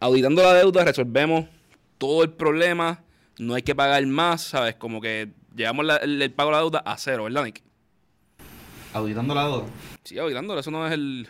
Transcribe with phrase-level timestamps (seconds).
[0.00, 1.46] auditando la deuda resolvemos
[1.98, 3.02] todo el problema,
[3.38, 4.74] no hay que pagar más, ¿sabes?
[4.76, 7.62] Como que llevamos la- el, el pago de la deuda a cero, ¿verdad, Nick?
[8.92, 9.64] Auditando la deuda.
[10.04, 11.28] Sí, auditando, eso no es el...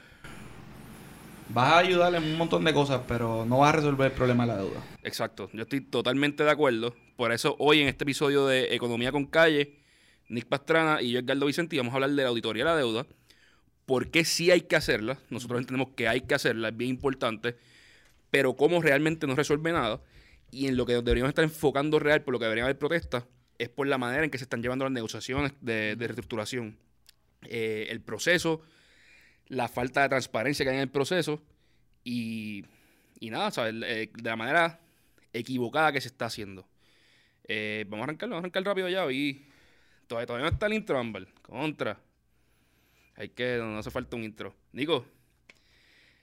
[1.49, 4.45] Vas a ayudarle en un montón de cosas, pero no vas a resolver el problema
[4.47, 4.85] de la deuda.
[5.05, 6.95] Exacto, yo estoy totalmente de acuerdo.
[7.17, 9.77] Por eso hoy en este episodio de Economía con Calle,
[10.29, 13.07] Nick Pastrana y yo, Edgardo Vicente, vamos a hablar de la auditoría de la deuda.
[13.87, 15.19] ¿Por qué sí hay que hacerla?
[15.31, 17.57] Nosotros entendemos que hay que hacerla, es bien importante.
[18.31, 20.01] Pero cómo realmente no resuelve nada.
[20.51, 23.25] Y en lo que deberíamos estar enfocando real, por lo que debería haber protestas,
[23.59, 26.79] es por la manera en que se están llevando las negociaciones de, de reestructuración.
[27.43, 28.63] Eh, el proceso,
[29.49, 31.43] la falta de transparencia que hay en el proceso
[32.05, 32.65] y,
[33.21, 33.75] y nada, ¿sabes?
[33.85, 34.81] Eh, de la manera
[35.33, 36.67] equivocada que se está haciendo.
[37.49, 39.47] Eh, vamos a arrancar, vamos a arrancar rápido ya y
[40.07, 41.27] todavía, todavía no está el intro, Ámbar.
[41.43, 42.01] Contra.
[43.17, 44.55] Hay que, no hace falta un intro.
[44.73, 45.07] Nico,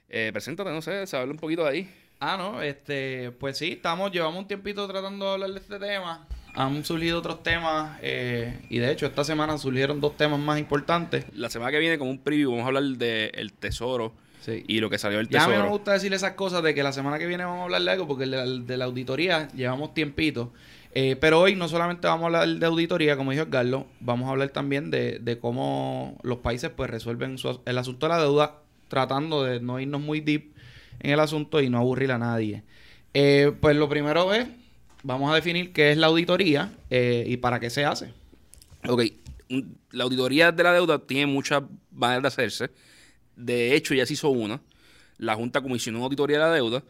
[0.08, 1.90] eh, preséntate, no sé, se habla un poquito de ahí.
[2.20, 6.26] Ah, no, este, pues sí, estamos, llevamos un tiempito tratando de hablar de este tema.
[6.54, 11.26] Han surgido otros temas, eh, y de hecho esta semana surgieron dos temas más importantes.
[11.34, 14.62] La semana que viene, como un preview, vamos a hablar del tesoro Sí.
[14.68, 15.64] y lo que salió del Ya a mí tesoro.
[15.68, 17.90] me gusta decirle esas cosas de que la semana que viene vamos a hablar de
[17.90, 20.52] algo, porque de la, de la auditoría llevamos tiempito.
[20.96, 24.30] Eh, pero hoy no solamente vamos a hablar de auditoría, como dijo Carlos, vamos a
[24.30, 28.58] hablar también de, de cómo los países pues resuelven su- el asunto de la deuda,
[28.88, 30.52] tratando de no irnos muy deep
[31.00, 32.62] en el asunto y no aburrir a nadie.
[33.12, 34.46] Eh, pues lo primero es,
[35.02, 38.12] vamos a definir qué es la auditoría eh, y para qué se hace.
[38.88, 39.02] Ok,
[39.90, 42.70] la auditoría de la deuda tiene muchas maneras de hacerse.
[43.36, 44.60] De hecho, ya se hizo una.
[45.18, 46.82] La Junta comisionó una auditoría de la deuda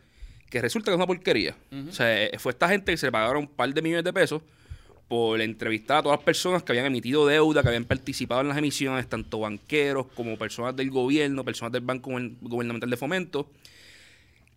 [0.51, 1.57] que resulta que es una porquería.
[1.89, 4.13] O sea, eh, fue esta gente que se le pagaron un par de millones de
[4.13, 4.43] pesos
[5.09, 8.57] por entrevistar a todas las personas que habían emitido deuda, que habían participado en las
[8.59, 13.51] emisiones, tanto banqueros como personas del gobierno, personas del Banco Guber- Gubernamental de Fomento,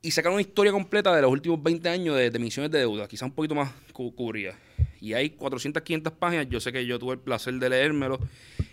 [0.02, 3.08] y sacaron una historia completa de los últimos 20 años de, de emisiones de deuda,
[3.08, 4.54] quizá un poquito más cu- cubría.
[5.02, 8.20] Y hay 400, 500 páginas, yo sé que yo tuve el placer de leérmelo,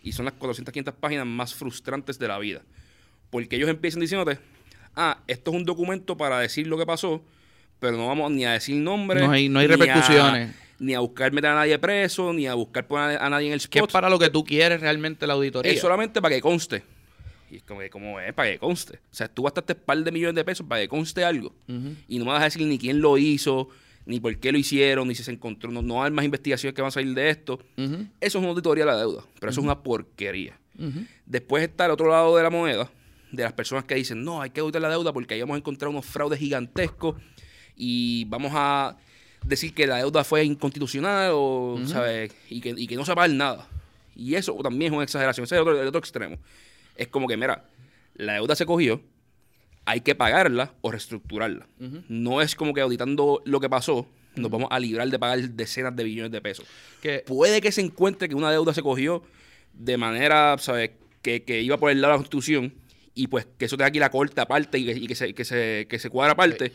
[0.02, 2.62] y son las 400, 500 páginas más frustrantes de la vida.
[3.30, 4.38] Porque ellos empiezan diciéndote,
[4.94, 7.22] ah, esto es un documento para decir lo que pasó,
[7.80, 9.24] pero no vamos ni a decir nombres.
[9.24, 10.54] No hay- no hay ni a- repercusiones.
[10.78, 13.60] Ni a buscar meter a nadie preso, ni a buscar poner a nadie en el
[13.60, 13.92] Que es spot.
[13.92, 15.72] para lo que tú quieres realmente la auditoría.
[15.72, 16.82] Es solamente para que conste.
[17.50, 18.32] Y es como, que, ¿cómo es?
[18.34, 18.96] Para que conste.
[19.12, 21.54] O sea, tú gastaste un par de millones de pesos para que conste algo.
[22.08, 23.68] Y no me vas a decir ni quién lo hizo,
[24.06, 25.70] ni por qué lo hicieron, ni si se encontró.
[25.70, 27.60] No, no hay más investigaciones que van a salir de esto.
[27.76, 30.58] Eso es una auditoría de la deuda, pero eso es una porquería.
[31.26, 32.90] Después está el otro lado de la moneda,
[33.30, 35.58] de las personas que dicen, no, hay que auditar la deuda porque ahí vamos a
[35.58, 37.14] encontrar unos fraudes gigantescos
[37.76, 38.96] y vamos a
[39.44, 42.32] decir que la deuda fue inconstitucional o, ¿sabes?
[42.49, 43.69] Y que, y que no se va a pagar nada.
[44.16, 45.44] Y eso también es una exageración.
[45.44, 46.38] Ese es el otro, el otro extremo.
[46.97, 47.65] Es como que, mira,
[48.15, 49.00] la deuda se cogió,
[49.84, 51.66] hay que pagarla o reestructurarla.
[52.09, 54.06] No es como que auditando lo que pasó,
[54.37, 56.66] nos vamos a librar de pagar decenas de billones de pesos.
[57.03, 59.22] Que, Puede que se encuentre que una deuda se cogió
[59.72, 60.93] de manera, ¿sabes?
[61.22, 62.75] Que, que iba por el lado de la Constitución
[63.15, 65.44] y pues que eso tenga aquí la corte aparte y que, y que se, que,
[65.44, 66.72] se, que se cuadra aparte.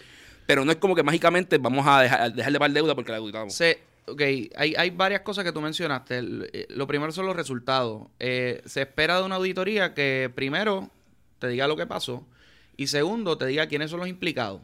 [0.50, 3.20] Pero no es como que mágicamente vamos a dejar, dejar de pagar deuda porque la
[3.20, 3.54] auditamos.
[3.54, 4.20] Se, ok,
[4.56, 6.22] hay, hay varias cosas que tú mencionaste.
[6.54, 8.08] Eh, lo primero son los resultados.
[8.20, 10.90] Eh, se espera de una auditoría que primero
[11.38, 12.26] te diga lo que pasó
[12.78, 14.62] y segundo te diga quiénes son los implicados.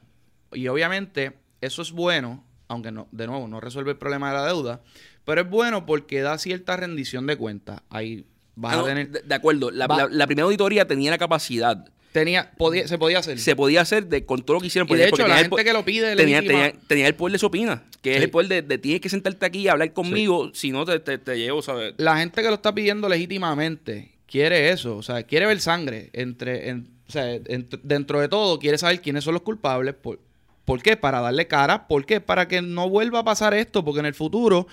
[0.54, 4.46] Y obviamente eso es bueno, aunque no, de nuevo no resuelve el problema de la
[4.48, 4.82] deuda,
[5.24, 7.82] pero es bueno porque da cierta rendición de cuentas.
[7.92, 8.26] Ahí
[8.56, 9.10] vas Ah, a no, tener...
[9.12, 11.86] de, de acuerdo, la, va- la- la primera auditoría tenía la capacidad.
[12.16, 13.38] Tenía, podía, se podía hacer.
[13.40, 14.88] Se podía hacer de, con todo lo que hicieron.
[14.90, 17.48] y de hecho la gente que lo pide tenía, tenía, tenía el poder de su
[17.48, 18.24] opina, que es Sí.
[18.24, 21.18] el poder de, de tienes que sentarte aquí y hablar conmigo, si no te, te,
[21.18, 21.94] te llevo, ¿sabes?
[21.98, 26.70] la gente que lo está pidiendo legítimamente quiere eso, o sea, quiere ver sangre entre,
[26.70, 30.20] en- o sea, en- dentro de todo quiere saber quiénes son los culpables, por,
[30.66, 30.96] ¿por qué?
[30.98, 32.22] Para darle cara, ¿por qué?
[32.22, 34.68] Para que no vuelva a pasar esto, porque en el futuro, o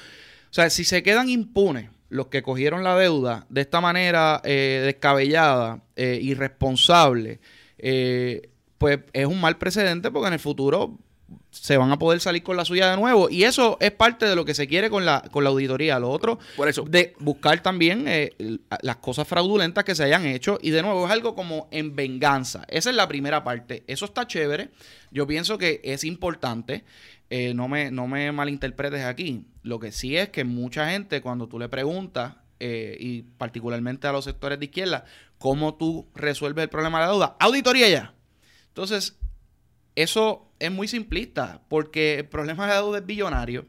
[0.54, 5.82] sea, si se quedan impunes los que cogieron la deuda de esta manera eh, descabellada,
[5.96, 7.40] eh, irresponsable,
[7.78, 10.98] eh, pues es un mal precedente porque en el futuro
[11.50, 13.28] se van a poder salir con la suya de nuevo.
[13.30, 15.98] Y eso es parte de lo que se quiere con la, con la auditoría.
[15.98, 16.84] Lo otro, Por eso.
[16.88, 18.32] de buscar también eh,
[18.82, 20.58] las cosas fraudulentas que se hayan hecho.
[20.62, 22.64] Y de nuevo, es algo como en venganza.
[22.68, 23.84] Esa es la primera parte.
[23.86, 24.70] Eso está chévere.
[25.10, 26.84] Yo pienso que es importante.
[27.34, 29.46] Eh, no, me, no me malinterpretes aquí.
[29.62, 34.12] Lo que sí es que mucha gente, cuando tú le preguntas, eh, y particularmente a
[34.12, 35.06] los sectores de izquierda,
[35.38, 38.14] cómo tú resuelves el problema de la deuda, auditoría ya.
[38.68, 39.16] Entonces,
[39.94, 43.64] eso es muy simplista, porque el problema de la deuda es billonario.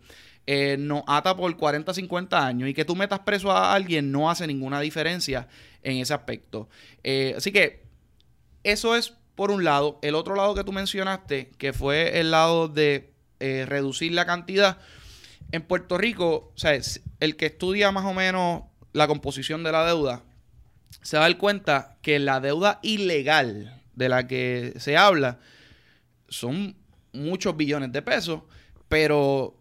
[0.45, 4.29] eh, nos ata por 40, 50 años y que tú metas preso a alguien no
[4.29, 5.47] hace ninguna diferencia
[5.83, 6.67] en ese aspecto.
[7.37, 7.85] Así que
[8.63, 9.99] eso es por un lado.
[10.01, 13.12] El otro lado que tú mencionaste, que fue el lado de
[13.43, 14.77] eh, reducir la cantidad.
[15.51, 16.79] En Puerto Rico, o sea,
[17.19, 18.63] el que estudia más o menos
[18.93, 20.23] la composición de la deuda,
[21.01, 25.39] se va a cuenta que la deuda ilegal de la que se habla
[26.29, 26.77] son
[27.11, 28.43] muchos billones de pesos,
[28.87, 29.57] pero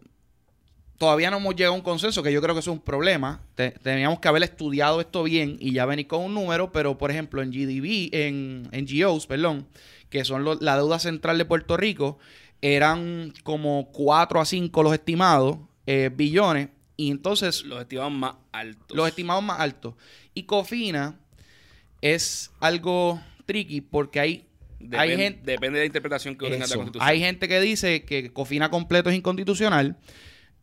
[0.97, 3.41] todavía no hemos llegado a un consenso, que yo creo que es un problema.
[3.81, 7.41] teníamos que haber estudiado esto bien y ya venir con un número, pero por ejemplo
[7.41, 9.67] en GDB, en, en GOs, perdón,
[10.09, 12.19] que son la deuda central de Puerto Rico,
[12.63, 17.65] eran como 4 a 5 los estimados eh, billones y entonces...
[17.65, 18.95] Los estimados más altos.
[18.95, 19.95] Los estimados más altos.
[20.33, 21.19] Y Cofina
[21.99, 24.47] es algo tricky porque hay
[24.97, 27.09] hay gente, depende de la interpretación que tenga la Constitución.
[27.09, 29.97] Hay gente que dice que Cofina completo es inconstitucional.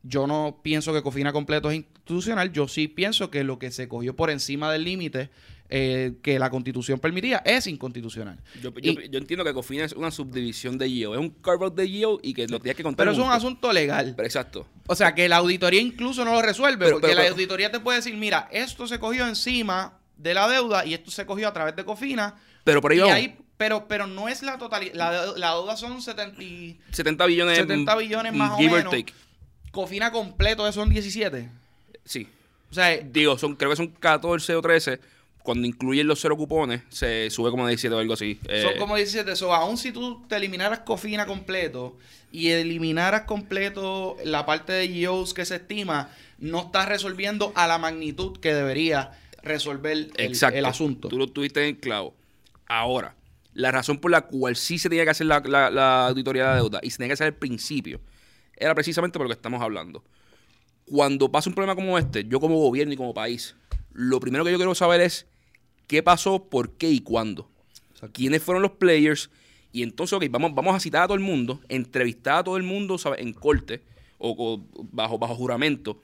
[0.02, 2.50] Yo no pienso que Cofina completo es inconstitucional.
[2.50, 5.28] Yo sí pienso que lo que se cogió por encima del límite
[5.72, 8.36] eh, que la Constitución permitía es inconstitucional.
[8.60, 8.72] Yo,
[9.12, 11.14] entiendo que Cofina es una subdivisión de GIO.
[11.14, 13.06] Es un carve de GIO y que lo tienes que contar.
[13.06, 14.16] Pero es un asunto legal.
[14.18, 14.66] exacto.
[14.88, 16.90] O sea, que la auditoría incluso no lo resuelve.
[16.90, 20.94] porque la auditoría te puede decir, mira, esto se cogió encima de la deuda y
[20.94, 22.34] esto se cogió a través de Cofina.
[22.64, 24.94] Pero por ahí, pero, pero no es la totalidad.
[25.36, 26.36] La, deuda son 70,
[26.90, 28.92] 70 billones, 70 billones más o menos.
[29.70, 31.48] Cofina completo son 17.
[32.04, 32.26] Sí.
[32.70, 35.00] O sea, digo, son, creo que son 14 o 13.
[35.42, 38.38] Cuando incluyen los cero cupones, se sube como 17 o algo así.
[38.44, 39.36] Son eh, como 17.
[39.36, 41.96] So, aún si tú te eliminaras Cofina completo
[42.30, 47.78] y eliminaras completo la parte de GOs que se estima, no estás resolviendo a la
[47.78, 50.12] magnitud que debería resolver el,
[50.52, 51.08] el asunto.
[51.08, 52.14] Tú lo tuviste en clavo.
[52.66, 53.16] Ahora,
[53.54, 55.40] la razón por la cual sí se tenía que hacer la,
[55.70, 58.00] la auditoría de la deuda y se tenía que hacer al principio
[58.56, 60.04] era precisamente por lo que estamos hablando.
[60.84, 63.56] Cuando pasa un problema como este, yo como gobierno y como país,
[63.92, 65.26] lo primero que yo quiero saber es
[65.90, 67.50] qué pasó, por qué y cuándo.
[68.12, 69.28] quiénes fueron los players.
[69.72, 72.62] Y entonces, ok, vamos, vamos a citar a todo el mundo, entrevistar a todo el
[72.62, 73.82] mundo en corte
[74.16, 76.00] o, bajo, bajo juramento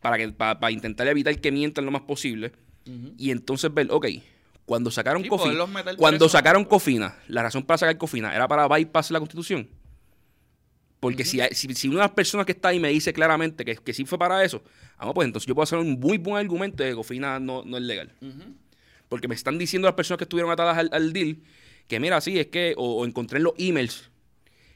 [0.00, 2.52] para, que, para, intentar evitar que mientan lo más posible.
[3.18, 4.06] Y entonces ver, ok,
[4.64, 5.66] cuando sacaron Cofina,
[5.98, 9.68] cuando sacaron Cofina, la razón para sacar Cofina era para bypass la constitución.
[11.00, 13.92] Porque si, si, una de las personas que está ahí me dice claramente que, que
[13.92, 14.62] sí fue para eso,
[14.98, 17.82] vamos, pues entonces yo puedo hacer un muy buen argumento de que Cofina no, es
[17.82, 18.10] legal.
[19.08, 21.38] Porque me están diciendo las personas que estuvieron atadas al, deal
[21.86, 24.10] que, mira, sí, es que, o, encontré en los emails,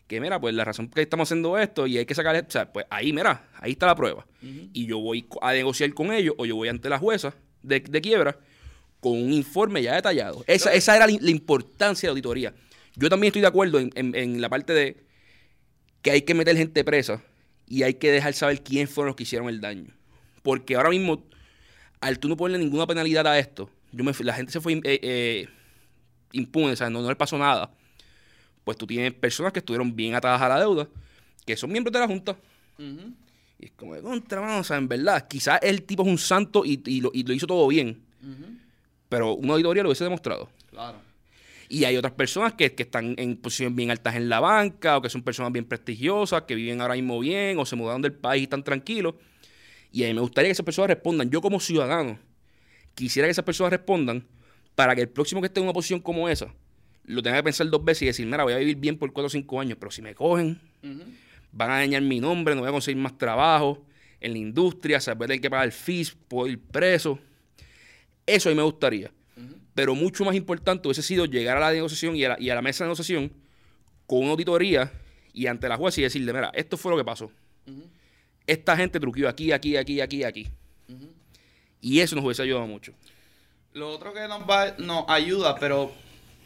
[0.06, 2.50] que, mira, pues la razón por que estamos haciendo esto y hay que sacar, o
[2.50, 4.26] sea, pues ahí, mira, ahí está la prueba.
[4.40, 8.38] Y yo voy a negociar con ellos o yo voy ante la jueza de, quiebra
[9.00, 10.44] con un informe ya detallado.
[10.46, 12.54] Esa, esa era la, importancia de la auditoría.
[12.96, 14.96] Yo también estoy de acuerdo en la parte de
[16.02, 17.22] que hay que meter gente presa
[17.66, 19.94] y hay que dejar saber quién fueron los que hicieron el daño.
[20.42, 21.24] Porque ahora mismo,
[22.00, 24.80] al tú no ponerle ninguna penalidad a esto, yo me, la gente se fue eh,
[24.84, 25.48] eh,
[26.32, 27.70] impune, o sea, no, no le pasó nada.
[28.64, 30.88] Pues tú tienes personas que estuvieron bien atadas a la deuda,
[31.44, 32.36] que son miembros de la Junta.
[32.78, 36.64] Y es como de contra, o sea, en verdad, quizás el tipo es un santo
[36.64, 38.02] y, lo, hizo todo bien.
[39.08, 40.48] Pero una auditoría lo hubiese demostrado.
[40.70, 40.98] Claro.
[41.68, 45.10] Y hay otras personas que, están en posiciones bien altas en la banca o que
[45.10, 48.44] son personas bien prestigiosas, que viven ahora mismo bien o se mudaron del país y
[48.44, 49.14] están tranquilos.
[49.90, 51.30] Y a mí me gustaría que esas personas respondan.
[51.30, 52.18] Yo como ciudadano
[52.94, 54.24] quisiera que esas personas respondan
[54.74, 56.52] para que el próximo que esté en una posición como esa
[57.04, 59.26] lo tenga que pensar dos veces y decir, mira, voy a vivir bien por cuatro
[59.26, 60.60] o cinco años, pero si me cogen,
[61.50, 63.84] van a dañar mi nombre, no voy a conseguir más trabajo
[64.20, 67.18] en la industria, a tener que pagar fees, puedo ir preso.
[68.24, 69.10] Eso a mí me gustaría.
[69.74, 72.88] Pero mucho más importante hubiese sido llegar a la negociación y a la, mesa de
[72.88, 73.32] negociación
[74.06, 74.92] con una auditoría
[75.32, 77.32] y ante la jueza y decirle, mira, esto fue lo que pasó.
[78.46, 80.46] Esta gente truqueó aquí, aquí, aquí, aquí, aquí.
[81.82, 82.94] Y eso nos hubiese ayudado mucho.
[83.74, 85.92] Lo otro que nos, va, nos ayuda, pero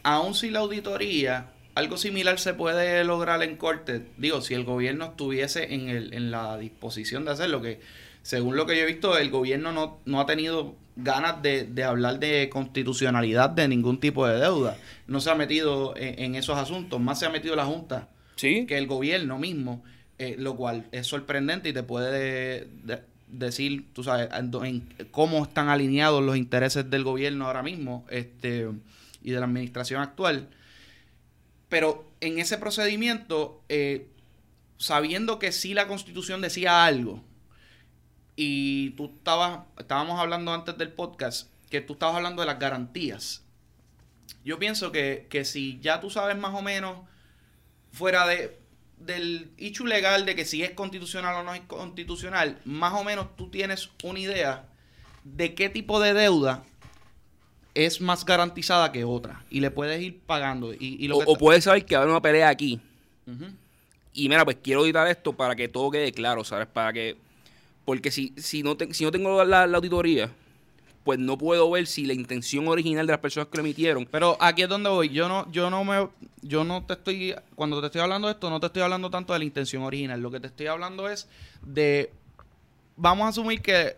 [0.02, 4.06] aún sin la auditoría, algo similar se puede lograr en corte.
[4.16, 7.80] Digo, si el gobierno estuviese en, el, en la disposición de hacerlo, que
[8.22, 12.18] según lo que yo he visto, el gobierno no, no ha tenido ganas de, hablar
[12.18, 14.78] de constitucionalidad de ningún tipo de deuda.
[15.06, 18.66] No se ha metido en, esos asuntos, más se ha metido la Junta ¿Sí?
[18.66, 19.84] que el gobierno mismo,
[20.18, 22.66] eh, lo cual es sorprendente y te puede
[23.28, 28.68] decir, tú sabes, en, cómo están alineados los intereses del gobierno ahora mismo este,
[29.22, 30.48] y de la administración actual.
[31.68, 34.08] Pero en ese procedimiento, eh,
[34.78, 37.22] sabiendo que sí la constitución decía algo,
[38.36, 43.42] y tú estabas, estábamos hablando antes del podcast, que tú estabas hablando de las garantías.
[44.44, 46.98] Yo pienso que, si ya tú sabes más o menos,
[47.90, 48.60] fuera de
[48.98, 53.36] del hecho legal de que si es constitucional o no es constitucional, más o menos
[53.36, 54.64] tú tienes una idea
[55.24, 56.62] de qué tipo de deuda
[57.74, 60.72] es más garantizada que otra y le puedes ir pagando.
[60.72, 62.80] Y, y lo O, que o puedes saber que va a haber una pelea aquí.
[64.14, 66.66] Y mira, pues quiero auditar esto para que todo quede claro, ¿sabes?
[66.68, 67.16] Para que.
[67.84, 70.30] Porque si, si, no, te- si no tengo la, la auditoría,
[71.06, 74.08] pues no puedo ver si la intención original de las personas que lo emitieron.
[74.10, 75.08] Pero aquí es donde voy.
[75.10, 76.08] Yo no, yo no me,
[76.42, 79.32] yo no te estoy, cuando te estoy hablando de esto, no te estoy hablando tanto
[79.32, 80.20] de la intención original.
[80.20, 81.28] Lo que te estoy hablando es
[81.62, 82.10] de,
[82.96, 83.96] vamos a asumir que,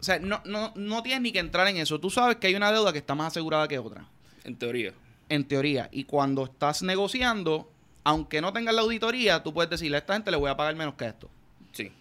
[0.00, 2.00] o sea, no, no, no tienes ni que entrar en eso.
[2.00, 4.04] Tú sabes que hay una deuda que está más asegurada que otra,
[4.42, 4.92] En teoría.
[5.28, 5.88] en teoría.
[5.92, 7.70] Y cuando estás negociando,
[8.02, 10.74] aunque no tengas la auditoría, tú puedes decirle a esta gente le voy a pagar
[10.74, 11.30] menos que esto.
[11.70, 11.92] Sí.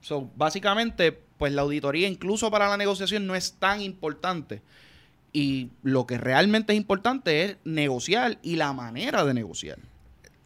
[0.00, 4.62] So, básicamente, pues la auditoría incluso para la negociación no es tan importante.
[5.32, 9.78] Y lo que realmente es importante es negociar y la manera de negociar.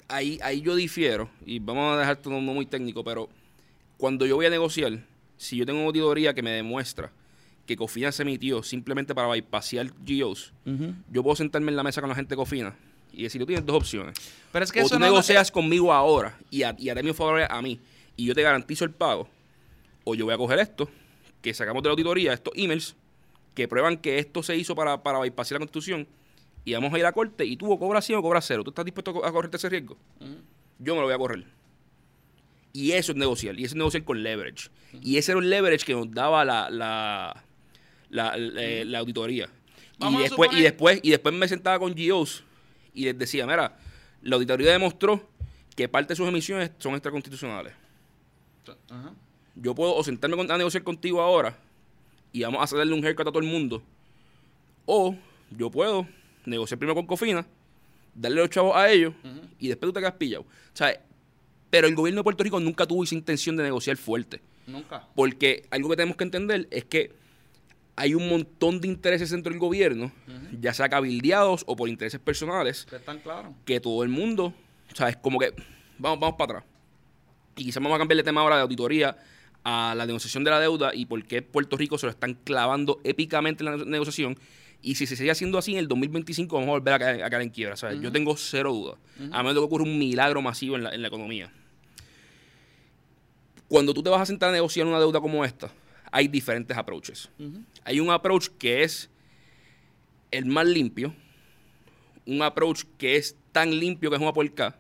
[0.09, 3.29] Ahí, ahí yo difiero, y vamos a dejar esto no muy técnico, pero
[3.97, 5.05] cuando yo voy a negociar,
[5.37, 7.13] si yo tengo una auditoría que me demuestra
[7.67, 10.53] que Cofina se emitió simplemente para bypassear GOs,
[11.13, 12.75] yo puedo sentarme en la mesa con la gente de Cofina
[13.13, 14.17] y decir, tú tienes dos opciones.
[14.51, 16.95] Pero es que o eso tú no es- negocias conmigo ahora y a, y a
[17.49, 17.79] a mí
[18.17, 19.29] y yo te garantizo el pago,
[20.05, 20.89] o yo voy a coger esto,
[21.43, 22.97] que sacamos de la auditoría, estos emails,
[23.55, 26.07] que prueban que esto se hizo para, para bypassear la Constitución,
[26.65, 28.63] y vamos a ir a corte y tú o cobras 100 o cobras cero.
[28.63, 29.97] ¿Tú estás dispuesto a co- a correrte ese riesgo?
[30.79, 31.45] Yo me lo voy a correr.
[32.73, 34.69] Y eso es negociar, y eso es negociar con leverage.
[35.03, 37.45] Y ese era el leverage que nos daba la, la,
[38.11, 39.49] la, la- la auditoría.
[39.99, 42.45] Vamos Y después, y después, y después me sentaba con GOs
[42.95, 43.77] y les decía, mira,
[44.23, 45.29] la auditoría demostró
[45.77, 47.73] que parte de sus emisiones son extraconstitucionales.
[48.91, 49.13] Ajá.
[49.57, 51.57] Yo puedo o sentarme con- a negociar contigo ahora
[52.33, 53.83] y vamos a hacerle un haircut a todo el mundo.
[54.87, 55.15] O
[55.51, 56.07] yo puedo
[56.47, 57.47] negociar primero con Cofina,
[58.15, 59.15] darle los chavos a ellos
[59.59, 60.43] y después tú te quedas pillado.
[60.43, 61.01] O sea,
[61.71, 64.41] pero el gobierno de Puerto Rico nunca tuvo esa intención de negociar fuerte.
[64.67, 65.07] Nunca.
[65.15, 67.13] Porque algo que tenemos que entender es que
[67.97, 70.11] hay un montón de intereses dentro del gobierno,
[70.61, 73.53] ya sea cabildeados o por intereses personales, Están claros.
[73.65, 74.55] que todo el mundo,
[74.91, 75.53] o sea, es como que
[75.99, 76.65] vamos, vamos para atrás.
[77.57, 79.17] Y quizás vamos a cambiar de tema ahora de auditoría
[79.65, 83.01] a la negociación de la deuda y por qué Puerto Rico se lo están clavando
[83.05, 84.39] épicamente en la negociación.
[84.83, 87.29] Y si se sigue haciendo así en el 2025, vamos a volver a caer, a
[87.29, 87.77] caer en quiebra.
[87.77, 88.01] ¿sabes?
[88.01, 88.97] Yo tengo cero dudas.
[89.33, 91.53] A menos de que ocurra un milagro masivo en la, en la economía.
[93.69, 95.71] Cuando tú te vas a sentar a negociar una deuda como esta,
[96.11, 97.29] hay diferentes approaches.
[97.85, 99.11] Hay un approach que es
[100.31, 101.15] el más limpio,
[102.27, 104.79] un approach que es tan limpio que es una puerca,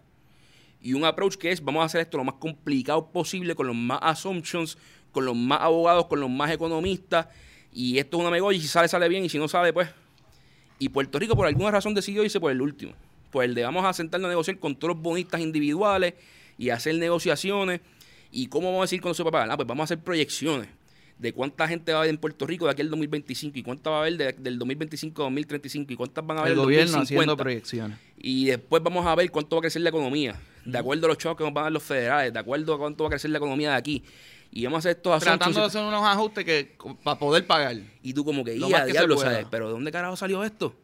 [0.82, 3.76] y un approach que es vamos a hacer esto lo más complicado posible, con los
[3.76, 4.78] más assumptions,
[5.12, 7.26] con los más abogados, con los más economistas,
[7.72, 9.88] y esto es una megolla, y si sale, sale bien, y si no sale, pues...
[10.78, 12.92] Y Puerto Rico por alguna razón decidió irse por el último,
[13.30, 16.14] por el de vamos a sentarnos a negociar con todos los bonistas individuales
[16.56, 17.80] y hacer negociaciones,
[18.32, 20.68] y cómo vamos a decir va a pagar, Ah, pues vamos a hacer proyecciones
[21.18, 23.90] de cuánta gente va a haber en Puerto Rico de aquí al 2025 y cuánta
[23.90, 26.64] va a haber de- del 2025 al 2035 y cuántas van a haber El en
[26.64, 27.02] gobierno 2050.
[27.20, 27.98] haciendo proyecciones.
[28.16, 31.18] Y después vamos a ver cuánto va a crecer la economía, de acuerdo a los
[31.18, 33.30] chavos que nos van a dar los federales, de acuerdo a cuánto va a crecer
[33.30, 34.04] la economía de aquí.
[34.52, 37.76] Y vamos a hacer estos Tratando de hacer unos ajustes que para poder pagar.
[38.02, 39.30] Y tú como que, Lo "Ya, que se diablo, pueda".
[39.30, 39.46] ¿sabes?
[39.50, 40.74] Pero ¿de dónde carajo salió esto?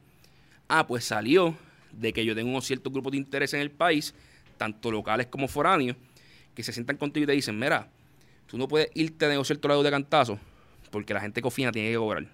[0.68, 1.56] Ah, pues salió
[1.92, 4.14] de que yo tengo unos ciertos grupos de interés en el país,
[4.56, 5.96] tanto locales como foráneos,
[6.54, 7.88] que se sientan contigo y te dicen, mira,
[8.46, 10.38] tú no puedes irte a negociar toda la deuda de cantazo,
[10.90, 12.26] porque la gente cofina tiene que cobrar.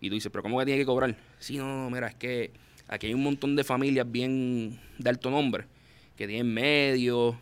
[0.00, 1.14] Y tú dices, pero ¿cómo que tiene que cobrar?
[1.38, 2.50] Sí, no, no, mira, es que
[2.88, 5.66] aquí hay un montón de familias bien de alto nombre,
[6.16, 7.36] que tienen medios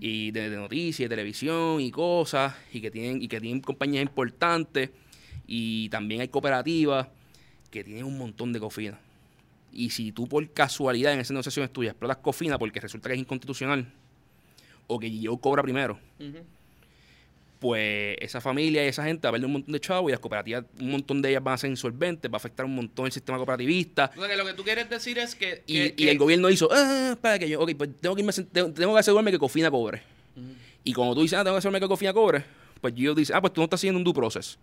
[0.00, 4.02] y de, de noticias, de televisión y cosas, y que tienen, y que tienen compañías
[4.02, 4.90] importantes,
[5.46, 7.08] y también hay cooperativas
[7.70, 8.98] que tienen un montón de cofina.
[9.72, 13.20] Y si tú por casualidad en esas negociaciones tuyas explotas cofina porque resulta que es
[13.20, 13.92] inconstitucional,
[14.88, 16.00] o que yo cobra primero,
[17.60, 20.18] pues esa familia y esa gente va a perder un montón de chavos y las
[20.20, 23.12] cooperativas, un montón de ellas van a ser insolventes, va a afectar un montón el
[23.12, 24.10] sistema cooperativista.
[24.16, 25.62] O sea, que lo que tú quieres decir es que...
[25.66, 28.22] Y, que- y que- el gobierno hizo, ah, espera que yo, ok, pues tengo que,
[28.22, 30.02] irme tengo, que asegurarme que Cofina cobre.
[30.82, 32.44] Y como tú dices, ah, tengo que asegurarme que Cofina cobre,
[32.80, 34.58] pues yo dice, ah, pues tú no estás haciendo un due process.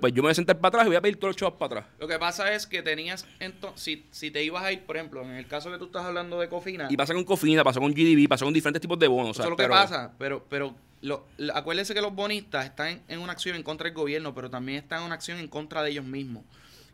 [0.00, 1.54] Pues yo me voy a sentar para atrás y voy a pedir todos los chavos
[1.58, 1.94] para atrás.
[1.98, 5.22] Lo que pasa es que tenías, entonces, si, si te ibas a ir, por ejemplo,
[5.22, 7.92] en el caso que tú estás hablando de Cofina, Y pasa con Cofina, pasa con
[7.94, 9.28] GDB, pasa con diferentes tipos de bonos.
[9.28, 12.64] o eso sea, es lo que pasa, pero, pero lo, lo- acuérdense que los bonistas
[12.66, 15.38] están en, en una acción en contra del gobierno, pero también están en una acción
[15.38, 16.42] en contra de ellos mismos.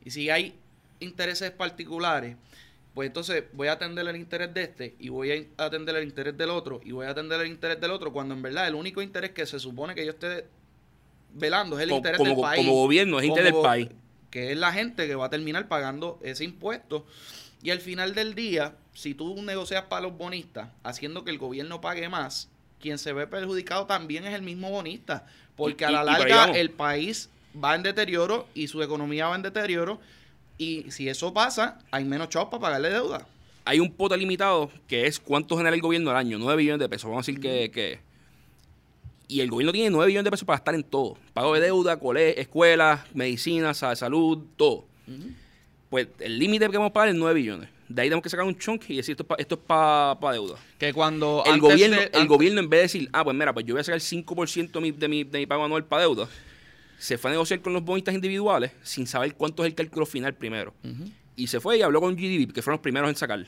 [0.05, 0.55] Y si hay
[1.01, 2.37] intereses particulares,
[2.95, 6.37] pues entonces voy a atender el interés de este y voy a atender el interés
[6.37, 9.01] del otro y voy a atender el interés del otro, cuando en verdad el único
[9.01, 10.47] interés que se supone que yo esté
[11.35, 12.67] velando es el interés como, del como país.
[12.69, 13.89] gobierno, es interés del como- país.
[14.31, 17.05] Que es la gente que va a terminar pagando ese impuesto.
[17.63, 21.81] Y al final del día, si tú negocias para los bonistas, haciendo que el gobierno
[21.83, 22.49] pague más,
[22.83, 25.25] quien se ve perjudicado también es el mismo bonista.
[25.57, 27.31] Porque Y- a la larga el país
[27.63, 30.01] va en deterioro y su economía va en deterioro.
[30.59, 33.27] Y si eso pasa, hay menos chavos para pagarle deuda.
[33.65, 36.89] Hay un pote limitado que es cuánto genera el gobierno al año, 9 billones de
[36.89, 37.09] pesos.
[37.09, 38.01] Vamos a decir que, que-
[39.29, 41.17] Y el gobierno tiene 9 billones de pesos para gastar en todo.
[41.33, 44.85] Pago de deuda, cole, escuelas, medicina, sa- salud, todo.
[45.91, 47.69] Pues el límite que vamos a pagar es 9 billones.
[47.95, 50.33] De ahí tenemos que sacar un chunk y decir esto es pa- esto es para
[50.33, 50.57] deuda.
[50.79, 53.67] Que cuando El gobierno, de- el gobierno en vez de decir, ah, pues mira, pues
[53.67, 56.03] yo voy a sacar el 5% de mi, de, mi, de mi pago anual para
[56.03, 56.29] deuda,
[56.99, 60.35] se fue a negociar con los bonistas individuales sin saber cuánto es el cálculo final
[60.35, 60.73] primero.
[61.37, 63.45] Y se fue y habló con GDP, que fueron los primeros en sacar.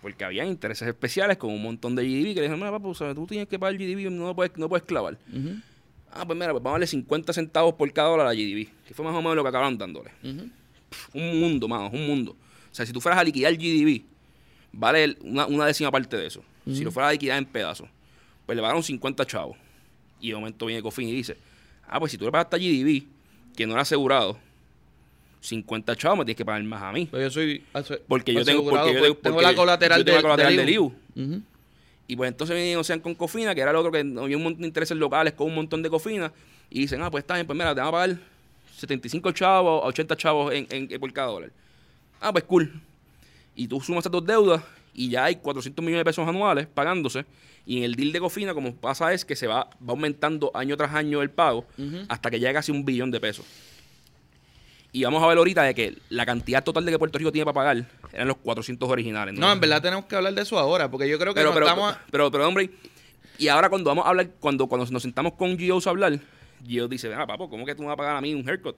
[0.00, 3.14] Porque había intereses especiales con un montón de GDP que le dijeron, mira, ¿sabes?
[3.16, 5.18] tú tienes que pagar GDP, no puedes, no puedes clavar.
[6.12, 8.94] Ah, pues mira, pues vamos a darle 50 centavos por cada dólar a GDP, que
[8.94, 10.10] fue más o menos lo que acabaron dándole.
[11.12, 12.36] Un mundo, mano, un mundo.
[12.70, 14.02] O sea, si tú fueras a liquidar GDP,
[14.72, 16.42] vale una, una décima parte de eso.
[16.70, 17.88] Si lo fueras a liquidar en pedazos,
[18.44, 19.56] pues le pagaron 50 chavos.
[20.20, 21.36] Y de momento viene Cofin y dice,
[21.86, 23.04] ah, pues si tú le pagaste a GDP,
[23.56, 24.38] que no era asegurado,
[25.40, 27.08] 50 chavos me tienes que pagar más a mí.
[27.10, 30.28] Pero yo soy ase- Porque yo tengo, porque yo la colateral yo tengo del, la
[30.28, 30.66] colateral del.
[31.16, 31.42] Ujú.
[32.08, 34.42] Y pues entonces vienen y negocian con Cofina, que era lo otro que había un
[34.42, 36.32] montón de intereses locales con un montón de Cofina.
[36.70, 38.18] Y dicen, ah, pues está bien, pues mira, te van a pagar
[38.76, 41.50] 75 chavos, 80 chavos en, en- por cada dólar.
[42.20, 42.80] Ah, pues cool.
[43.54, 44.62] Y tú sumas esas dos deudas
[44.94, 47.24] y ya hay 400 millones de pesos anuales pagándose.
[47.66, 50.76] Y en el deal de Cofina, como pasa es que se va, va aumentando año
[50.76, 51.66] tras año el pago
[52.08, 53.44] hasta que llega casi un billón de pesos.
[54.90, 57.44] Y vamos a ver ahorita de que la cantidad total de que Puerto Rico tiene
[57.44, 59.34] para pagar eran los 400 originales.
[59.34, 61.66] No, en verdad tenemos que hablar de eso ahora, porque yo creo que pero, pero,
[61.66, 61.94] estamos...
[62.10, 62.70] pero, pero, hombre,
[63.36, 66.18] y ahora cuando vamos a hablar, cuando, cuando nos sentamos con Gios a hablar,
[66.66, 68.76] Gios dice, ah, papo, ¿cómo que tú me vas a pagar a mí un haircut?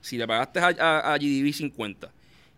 [0.00, 2.10] Si le pagaste a, a, a GDB 50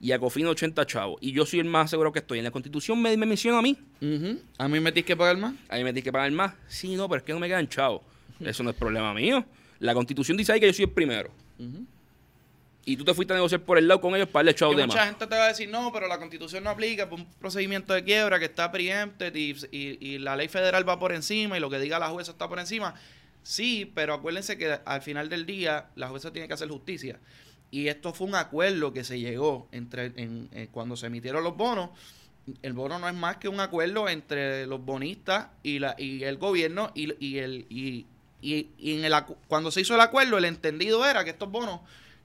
[0.04, 2.50] y a Cofino 80 chavos, y yo soy el más seguro que estoy, en la
[2.50, 4.38] constitución me, me menciona a mí, Ujú.
[4.58, 5.54] A mí me tienes que pagar más.
[5.68, 6.52] a mí me tienes que pagar más.
[6.68, 8.02] Sí, no, pero es que no me quedan chavos.
[8.40, 9.44] Eso no es problema mío.
[9.78, 11.30] La constitución dice ahí que yo soy el primero.
[11.58, 11.86] Ujú.
[12.86, 14.84] Y tú te fuiste a negociar por el lado con ellos para darle chavos de
[14.84, 15.06] mucha más.
[15.08, 18.04] gente te va a decir, no, pero la constitución no aplica por un procedimiento de
[18.04, 21.70] quiebra que está preempted y, y- y la ley federal va por encima y lo
[21.70, 22.94] que diga la jueza está por encima.
[23.42, 27.18] Sí, pero acuérdense que al final del día la jueza tiene que hacer justicia.
[27.74, 31.56] Y esto fue un acuerdo que se llegó entre en- en- cuando se emitieron los
[31.56, 31.90] bonos.
[32.62, 36.36] El bono no es más que un acuerdo entre los bonistas y, la, y el
[36.36, 38.06] gobierno y, y el y,
[38.40, 39.12] y- en el
[39.48, 41.80] cuando se hizo el acuerdo el entendido era que estos bonos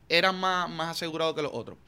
[0.07, 1.79] eran más, más asegurados que los otros.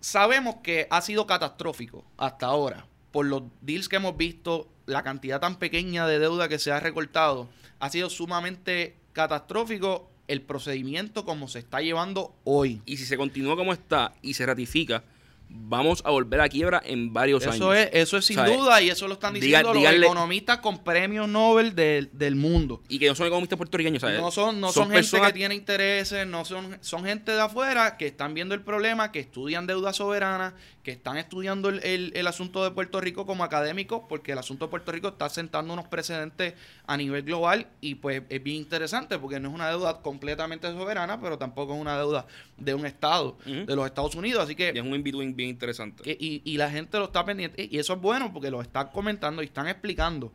[0.00, 5.40] Sabemos que ha sido catastrófico hasta ahora por los deals que hemos visto, la cantidad
[5.40, 11.48] tan pequeña de deuda que se ha recortado, ha sido sumamente catastrófico el procedimiento como
[11.48, 12.82] se está llevando hoy.
[12.86, 15.04] Y si se continúa como está y se ratifica,
[15.48, 17.76] vamos a volver a quiebra en varios Eso años.
[17.76, 21.74] es, eso es sin duda y eso lo están diciendo los economistas con premios Nobel
[21.74, 22.82] del, del mundo.
[22.88, 24.20] Y que no son economistas puertorriqueños, ¿sabes?
[24.20, 27.96] No son, no son, gente personas que tiene intereses, no son, son gente de afuera
[27.96, 32.26] que están viendo el problema, que estudian deuda soberana, que están estudiando el, el- el
[32.26, 35.86] asunto de Puerto Rico como académicos, porque el asunto de Puerto Rico está sentando unos
[35.86, 36.54] precedentes
[36.86, 41.18] a nivel global y pues es bien interesante porque no es una deuda completamente soberana,
[41.20, 42.26] pero tampoco es una deuda
[42.58, 46.02] de un estado, de los Estados Unidos, así que Y es un in-between bien interesante.
[46.02, 47.68] que- y, y la gente lo está pendiente.
[47.70, 50.32] Y eso es bueno porque lo están comentando y están explicando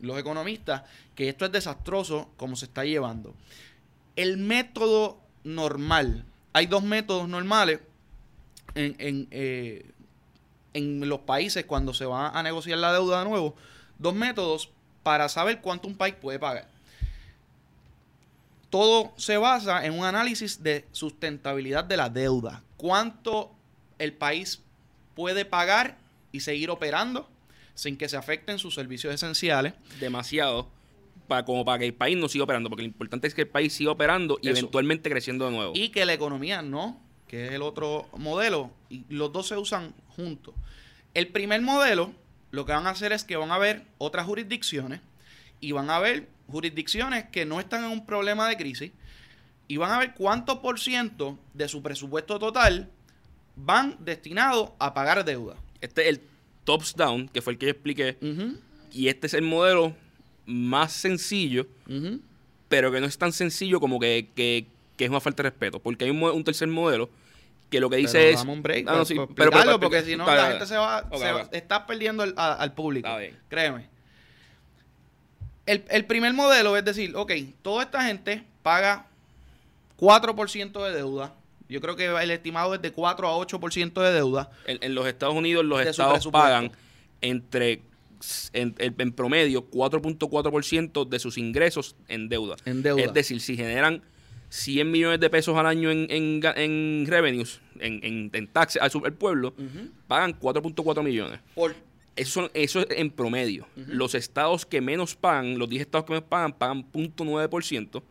[0.00, 0.82] los economistas
[1.14, 3.34] que esto es desastroso como se está llevando.
[4.16, 7.80] El método normal, hay dos métodos normales
[8.74, 9.84] en, en, eh,
[10.74, 13.54] en los países cuando se va a negociar la deuda de nuevo.
[13.98, 14.70] Dos métodos
[15.02, 16.68] para saber cuánto un país puede pagar.
[18.70, 22.62] Todo se basa en un análisis de sustentabilidad de la deuda.
[22.76, 23.50] ¿Cuánto
[24.00, 24.62] el país
[25.14, 25.98] puede pagar
[26.32, 27.28] y seguir operando
[27.74, 29.74] sin que se afecten sus servicios esenciales?
[30.00, 30.68] Demasiado
[31.28, 32.68] para, como para que el país no siga operando.
[32.68, 34.58] Porque lo importante es que el país siga operando y Eso.
[34.58, 35.72] eventualmente creciendo de nuevo.
[35.74, 38.70] Y que la economía no, que es el otro modelo.
[38.88, 40.54] Y los dos se usan juntos.
[41.14, 42.12] El primer modelo,
[42.50, 45.00] lo que van a hacer es que van a ver otras jurisdicciones
[45.60, 48.92] y van a ver jurisdicciones que no están en un problema de crisis
[49.68, 52.90] y van a ver cuánto por ciento de su presupuesto total
[53.64, 55.56] van destinados a pagar deuda.
[55.80, 56.20] Este es el
[56.64, 58.16] tops down, que fue el que yo expliqué.
[58.20, 58.56] Ujú,
[58.92, 59.94] Y este es el modelo
[60.46, 62.20] más sencillo, ujú.
[62.68, 65.78] pero que no es tan sencillo como que, que- que es una falta de respeto.
[65.78, 67.08] Porque hay un, un tercer modelo
[67.70, 68.36] que lo que dice Pero es.
[68.36, 70.50] dame un break Ah, no, para- sí, para pero- pero- pero- porque si no la
[70.50, 73.08] gente se va, Ok, se va- estás perdiendo el- a- al público.
[73.48, 73.86] Créeme.
[75.66, 79.06] El, el primer modelo es decir, ok, toda esta gente paga
[79.96, 81.32] 4% de deuda.
[81.70, 84.50] Yo creo que el estimado es de 4 a 8% de deuda.
[84.66, 86.72] En, en los Estados Unidos los estados pagan
[87.22, 87.82] entre
[88.52, 92.56] en, en- promedio 4.4% de sus ingresos en deuda.
[92.64, 93.02] En deuda.
[93.02, 94.02] Es decir, si generan
[94.50, 98.90] 100 millones de pesos al año en, en, en revenues, en, en, en taxes al,
[98.90, 99.54] sub- al pueblo,
[100.08, 101.40] pagan 4.4 millones.
[101.54, 101.74] Por,
[102.16, 103.66] Eso, son, eso es en promedio.
[103.76, 108.02] Los estados que menos pagan, los 10 estados que menos pagan, pagan 0.9%.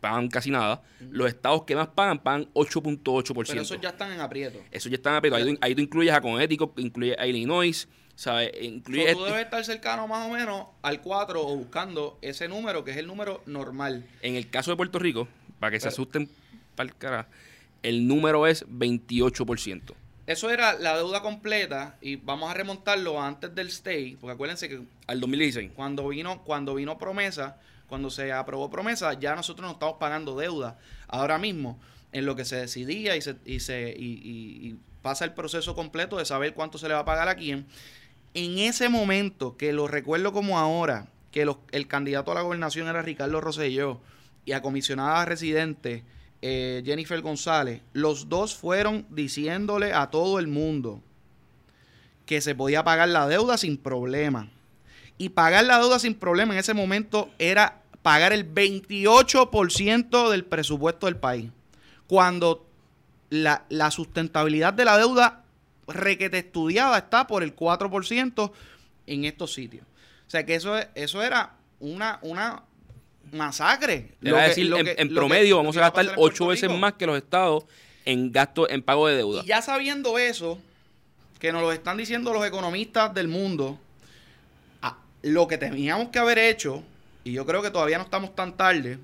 [0.00, 0.82] Pagan casi nada.
[1.10, 3.46] Los estados que más pagan, pagan 8.8%.
[3.48, 4.60] pero esos ya están en aprieto.
[4.70, 5.46] Eso ya están apretados.
[5.46, 8.50] Ahí, tú- ahí tú incluyes a Connecticut, incluyes a Illinois, ¿sabes?
[8.60, 9.12] Incluyes...
[9.12, 12.90] So, tú debes estar cercano más o menos al 4 o buscando ese número que
[12.92, 14.06] es el número normal.
[14.22, 15.26] En el caso de Puerto Rico,
[15.58, 16.28] para que se asusten
[16.74, 17.28] para el cara,
[17.82, 19.94] el número es 28%.
[20.26, 24.80] Eso era la deuda completa y vamos a remontarlo antes del stay, porque acuérdense que
[25.06, 25.70] Al 2016.
[25.74, 30.78] cuando vino cuando vino promesa, cuando se aprobó promesa, ya nosotros no estamos pagando deuda.
[31.08, 31.78] Ahora mismo,
[32.12, 35.74] en lo que se decidía y se, y se y, y- y pasa el proceso
[35.74, 37.66] completo de saber cuánto se le va a pagar a quién,
[38.34, 43.02] en ese momento, que lo recuerdo como ahora, que el candidato a la gobernación era
[43.02, 44.00] Ricardo Rosselló
[44.44, 46.02] y a comisionada residente
[46.42, 51.02] eh, Jennifer González, los dos fueron diciéndole a todo el mundo
[52.26, 54.50] que se podía pagar la deuda sin problema.
[55.18, 61.06] Y pagar la deuda sin problema en ese momento era pagar el 28% del presupuesto
[61.06, 61.50] del país.
[62.06, 62.66] Cuando
[63.30, 65.42] la, la sustentabilidad de la deuda
[65.88, 68.52] requete estudiada está por el 4%
[69.06, 69.84] en estos sitios.
[70.26, 72.62] O sea que eso, es- eso era una, una
[73.32, 74.12] masacre.
[74.20, 75.80] Te Lo voy a que- decir, lo en, que- en lo que- promedio vamos a
[75.80, 77.64] gastar ocho veces más que los estados
[78.04, 79.42] en gasto en pago de deuda.
[79.44, 80.58] Y ya sabiendo eso,
[81.40, 83.78] que nos lo están diciendo los economistas del mundo,
[85.26, 86.84] lo que teníamos que haber hecho,
[87.24, 89.00] y yo creo que todavía no estamos tan tarde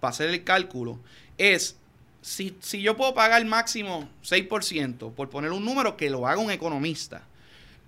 [0.00, 0.98] para hacer el cálculo,
[1.38, 1.76] es
[2.20, 6.50] si, si yo puedo pagar máximo 6%, por poner un número que lo haga un
[6.50, 7.22] economista,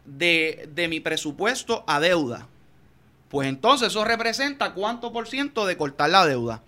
[0.06, 2.46] de, de mi presupuesto a deuda,
[3.28, 6.62] pues entonces eso representa cuánto por ciento de cortar la deuda.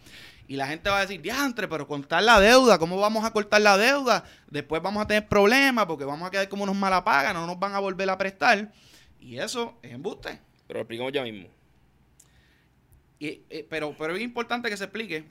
[0.48, 3.62] Y la gente va a decir, diantre, pero cortar la deuda, ¿cómo vamos a cortar
[3.62, 4.24] la deuda?
[4.50, 7.74] Después vamos a tener problemas porque vamos a quedar como unos malapagas, no nos van
[7.74, 8.70] a volver a prestar.
[9.18, 10.49] Y eso es embuste.
[10.70, 11.48] Pero lo explicamos ya mismo.
[13.18, 15.24] Y, eh, pero, pero es importante que se explique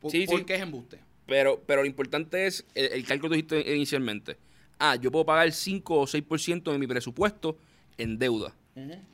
[0.00, 0.44] por, Sí, por sí.
[0.44, 1.00] qué es embuste.
[1.26, 4.36] Pero, pero lo importante es el, el cálculo que dijiste inicialmente.
[4.78, 7.58] Ah, yo puedo pagar 5 o 6% de mi presupuesto
[7.98, 8.54] en deuda.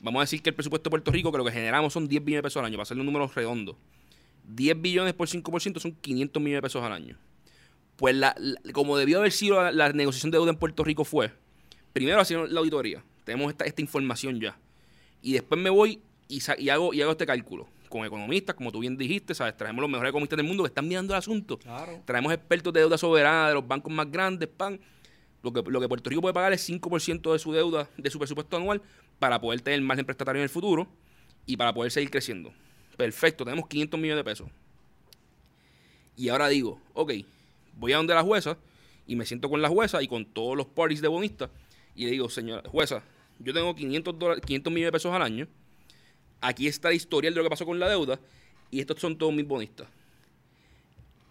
[0.01, 2.23] Vamos a decir que el presupuesto de Puerto Rico, que lo que generamos son 10
[2.23, 3.75] billones de pesos al año, para hacerle un número redondo.
[4.47, 7.17] 10 billones por 5% son 500 millones de pesos al año.
[7.95, 11.03] Pues la, la- como debió haber sido la, la negociación de deuda en Puerto Rico
[11.05, 11.31] fue,
[11.91, 14.57] primero hicieron la auditoría, tenemos esta, esta información ya.
[15.21, 17.67] Y después me voy y, hago, y hago este cálculo.
[17.89, 19.57] Con economistas, como tú bien dijiste, ¿sabes?
[19.57, 21.57] Traemos los mejores economistas del mundo que están mirando el asunto.
[21.57, 22.01] Claro.
[22.05, 24.79] Traemos expertos de deuda soberana de los bancos más grandes, pan.
[25.41, 28.19] Lo que, lo que Puerto Rico puede pagar es 5% de su deuda, de su
[28.19, 28.81] presupuesto anual,
[29.17, 30.87] para poder tener margen prestatario en el futuro
[31.45, 32.53] y para poder seguir creciendo.
[32.97, 34.49] Perfecto, tenemos 500 millones de pesos.
[36.15, 37.13] Y ahora digo, ok,
[37.75, 38.57] voy a donde la jueza
[39.07, 41.49] y me siento con la jueza y con todos los parties de bonistas
[41.95, 43.03] y le digo, señora jueza,
[43.39, 45.47] yo tengo 500, dólares- 500 millones de pesos al año,
[46.41, 48.19] aquí está la historia de lo que pasó con la deuda
[48.71, 49.87] y estos son todos mis bonistas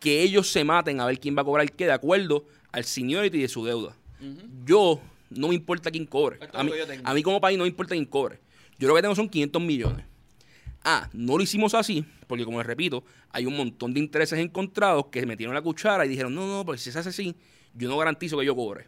[0.00, 3.40] que ellos se maten a ver quién va a cobrar qué de acuerdo al seniority
[3.40, 3.96] de su deuda.
[4.64, 6.38] Yo no me importa quién cobre.
[6.52, 6.70] A mí,
[7.04, 8.38] a mí como país no me importa quién cobre.
[8.78, 10.04] Yo lo que tengo son 500 millones.
[10.84, 15.06] Ah, no lo hicimos así, porque como les repito, hay un montón de intereses encontrados
[15.06, 17.34] que metieron la cuchara y dijeron, no, no, porque si se hace así,
[17.74, 18.86] yo no garantizo que yo cobre.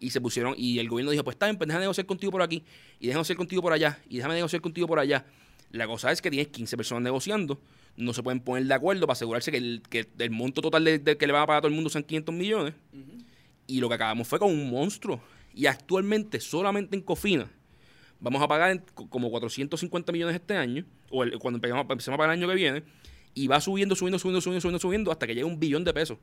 [0.00, 2.42] Y se pusieron, y el gobierno dijo, pues está bien, pues déjame negociar contigo por
[2.42, 2.64] aquí,
[2.98, 5.24] y déjame negociar contigo por allá, y déjame negociar contigo por allá.
[5.70, 7.60] La cosa es que tienes 15 personas negociando,
[7.96, 10.98] no se pueden poner de acuerdo para asegurarse que el, que el monto total de,
[10.98, 12.74] de que le van a pagar a todo el mundo sean 500 millones.
[13.66, 15.20] Y lo que acabamos fue con un monstruo.
[15.54, 17.50] Y actualmente, solamente en Cofina,
[18.20, 22.16] vamos a pagar en co- como 450 millones este año, o el- cuando empezamos, empecemos
[22.16, 22.82] a pagar el año que viene,
[23.32, 25.92] y va subiendo, subiendo, subiendo, subiendo, subiendo, subiendo, hasta que llegue a un billón de
[25.94, 26.18] pesos.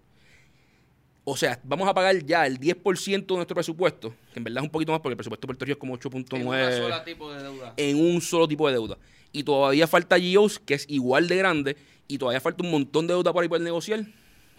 [1.23, 4.67] O sea, vamos a pagar ya el 10% de nuestro presupuesto, que en verdad es
[4.67, 7.05] un poquito más porque el presupuesto de Puerto Rico es como En una sola 8.9
[7.05, 7.73] tipo de deuda.
[7.77, 8.97] en un solo tipo de deuda.
[9.31, 13.13] Y todavía falta GOs, que es igual de grande, y todavía falta un montón de
[13.13, 14.05] deuda por ahí por negociar,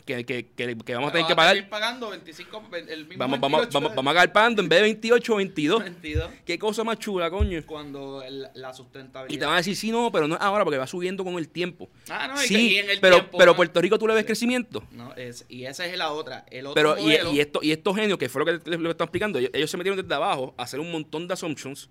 [0.05, 1.69] que, que, que, que vamos a tener que pagar.
[1.69, 4.83] pagando 25, el mismo Vamos, vamos, 28 vamos, vamos a acabar pagando en vez de
[4.83, 5.83] 28 o 22.
[5.83, 7.63] 22, Qué cosa más chula, coño.
[7.67, 9.35] cuando el- la sustentabilidad.
[9.35, 11.35] Y te van a decir, sí, no, pero no es ahora porque va subiendo con
[11.35, 11.89] el tiempo.
[12.11, 13.57] Ah, no, sí, y en el pero, tiempo, pero ¿no?
[13.57, 14.83] Puerto Rico tú le ves crecimiento.
[14.93, 16.45] No, es, y esa es la otra.
[16.51, 18.81] El otro Pero, y, modelo, y, esto, y estos genios, que fue lo que les,
[18.81, 21.89] les están explicando, ellos, ellos se metieron desde abajo a hacer un montón de assumptions.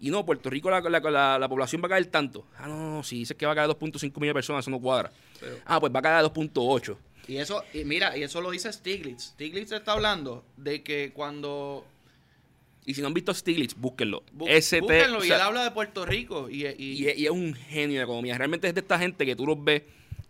[0.00, 2.44] Y no, Puerto Rico, la, la, la- la población va a caer tanto.
[2.58, 4.80] Ah, no, no, si dices que va a caer 2.5 millones de personas, eso no
[4.80, 5.12] cuadra.
[5.38, 6.96] Pero- ah, pues va a caer a 2.8.
[7.28, 9.22] Y eso, y mira, y eso lo dice Stiglitz.
[9.34, 11.84] Stiglitz está hablando de que cuando.
[12.84, 14.24] Y si no han visto Stiglitz, búsquenlo.
[14.36, 16.50] bu- ST, búsquenlo, o y sea, él habla de Puerto Rico.
[16.50, 18.36] Y, y- y, es- y es un genio de economía.
[18.36, 19.82] Realmente es de esta gente que tú los ves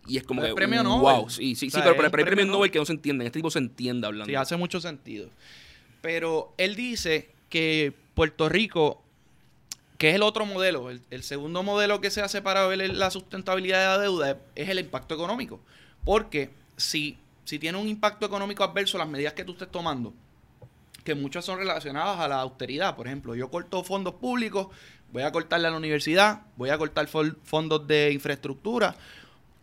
[0.05, 0.99] Y es como que, premio wow.
[0.99, 1.31] Nobel.
[1.31, 3.25] Sí, sí, O sí, pero, pero, hay premio Nobel Nobel que no se entienden.
[3.25, 4.25] Este tipo se entiende hablando.
[4.29, 5.29] Sí, hace mucho sentido.
[6.01, 9.01] Pero él dice que Puerto Rico,
[9.97, 13.09] que es el otro modelo, el, el segundo modelo que se hace para ver la
[13.11, 15.59] sustentabilidad de la deuda es, es el impacto económico.
[16.03, 20.13] Porque si, si tiene un impacto económico adverso las medidas que tú estés tomando,
[21.03, 22.95] que muchas son relacionadas a la austeridad.
[22.95, 24.67] Por ejemplo, yo corto fondos públicos,
[25.11, 28.95] voy a cortarle a la universidad, voy a cortar fondos de infraestructura.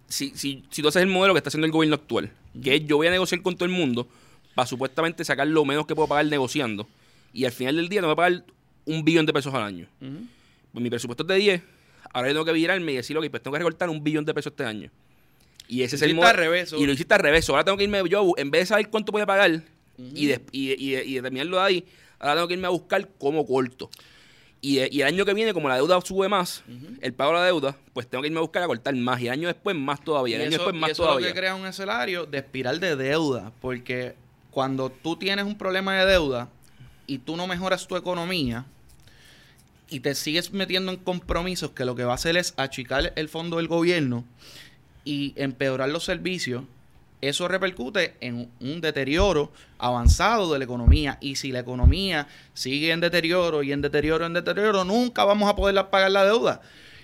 [0.08, 2.86] si, si, si tú haces el modelo que está haciendo el gobierno actual, que es
[2.86, 4.08] yo voy a negociar con todo el mundo
[4.54, 6.88] para supuestamente sacar lo menos que puedo pagar negociando,
[7.32, 8.44] y al final del día tengo que pagar
[8.84, 9.86] un billón de pesos al año.
[9.98, 11.62] Pues mi presupuesto es de 10,
[12.12, 14.34] ahora yo tengo que virarme y decir, ok, pues tengo que recortar un billón de
[14.34, 14.90] pesos este año.
[15.72, 17.48] Y ese Lo es el al revés, y lo hiciste al revés.
[17.48, 19.62] Ahora tengo que irme yo, en vez de saber cuánto voy a pagar
[19.96, 21.84] y, de- y, y- y determinarlo de ahí,
[22.18, 23.88] ahora tengo que irme a buscar cómo corto.
[24.62, 26.64] Y, eh, y el año que viene, como la deuda sube más,
[27.00, 29.20] el pago de la deuda, pues tengo que irme a buscar a cortar más.
[29.20, 30.36] Y el año después, más todavía.
[30.36, 31.26] El Y año eso, después, y más eso todavía.
[31.28, 34.16] es lo que crea un escenario de espiral de deuda, porque
[34.50, 36.48] cuando tú tienes un problema de deuda
[37.06, 38.66] y tú no mejoras tu economía
[39.88, 43.28] y te sigues metiendo en compromisos que lo que va a hacer es achicar el
[43.28, 44.24] fondo del gobierno
[45.10, 46.62] y empeorar los servicios,
[47.20, 51.18] eso repercute en un deterioro avanzado de la economía.
[51.20, 55.56] Y si la economía sigue en deterioro y en deterioro, en deterioro, nunca vamos a
[55.56, 56.60] poder pagar la deuda.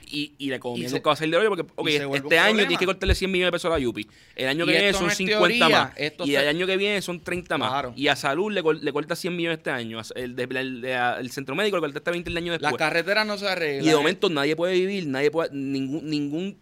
[0.09, 2.05] Y, y la economía Y se- nunca va a salir de hoyo porque, ok, se
[2.05, 4.07] vuelve este año tienes que cortarle 100 millones de pesos a la Yupi.
[4.37, 5.93] El año que viene son no es 50 teoría, más.
[5.99, 7.71] Y se- el año que viene son 30 más.
[7.71, 7.93] Claro.
[7.97, 10.01] Y a salud le, le corta 100 millones este año.
[10.15, 10.45] El, de-
[11.21, 12.79] el, centro médico le corta este 20 el año Las después.
[12.79, 13.85] carreteras no se arreglan.
[13.85, 16.57] Y de momento nadie puede vivir, nadie puede, ningún, ningún,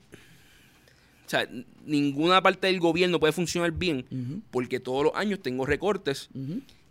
[1.27, 1.49] o sea,
[1.85, 6.29] ninguna parte del gobierno puede funcionar bien porque todos los años tengo recortes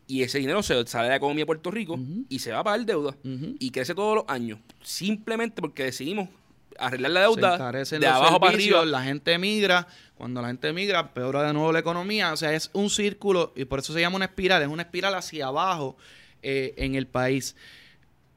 [0.08, 2.64] y ese dinero se sale de la economía de Puerto Rico y se va a
[2.64, 6.30] pagar deuda y crece todos los años simplemente porque decidimos
[6.78, 8.86] arreglar la deuda de abajo para arriba.
[8.86, 9.88] La gente emigra.
[10.16, 12.34] Cuando la gente emigra, peora de nuevo la economía.
[12.34, 14.62] O sea, es un círculo y por eso se llama una espiral.
[14.62, 15.98] Es una espiral hacia abajo
[16.42, 17.56] eh, en el país.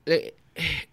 [0.07, 0.89] Eh, eh,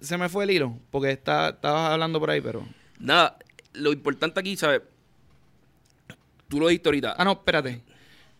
[0.00, 2.66] se me fue el hilo porque está, estabas hablando por ahí, pero.
[2.98, 3.38] Nada,
[3.76, 4.82] lo importante aquí, ¿sabes?
[6.48, 7.14] Tú lo dijiste ahorita.
[7.18, 7.82] Ah, no, espérate.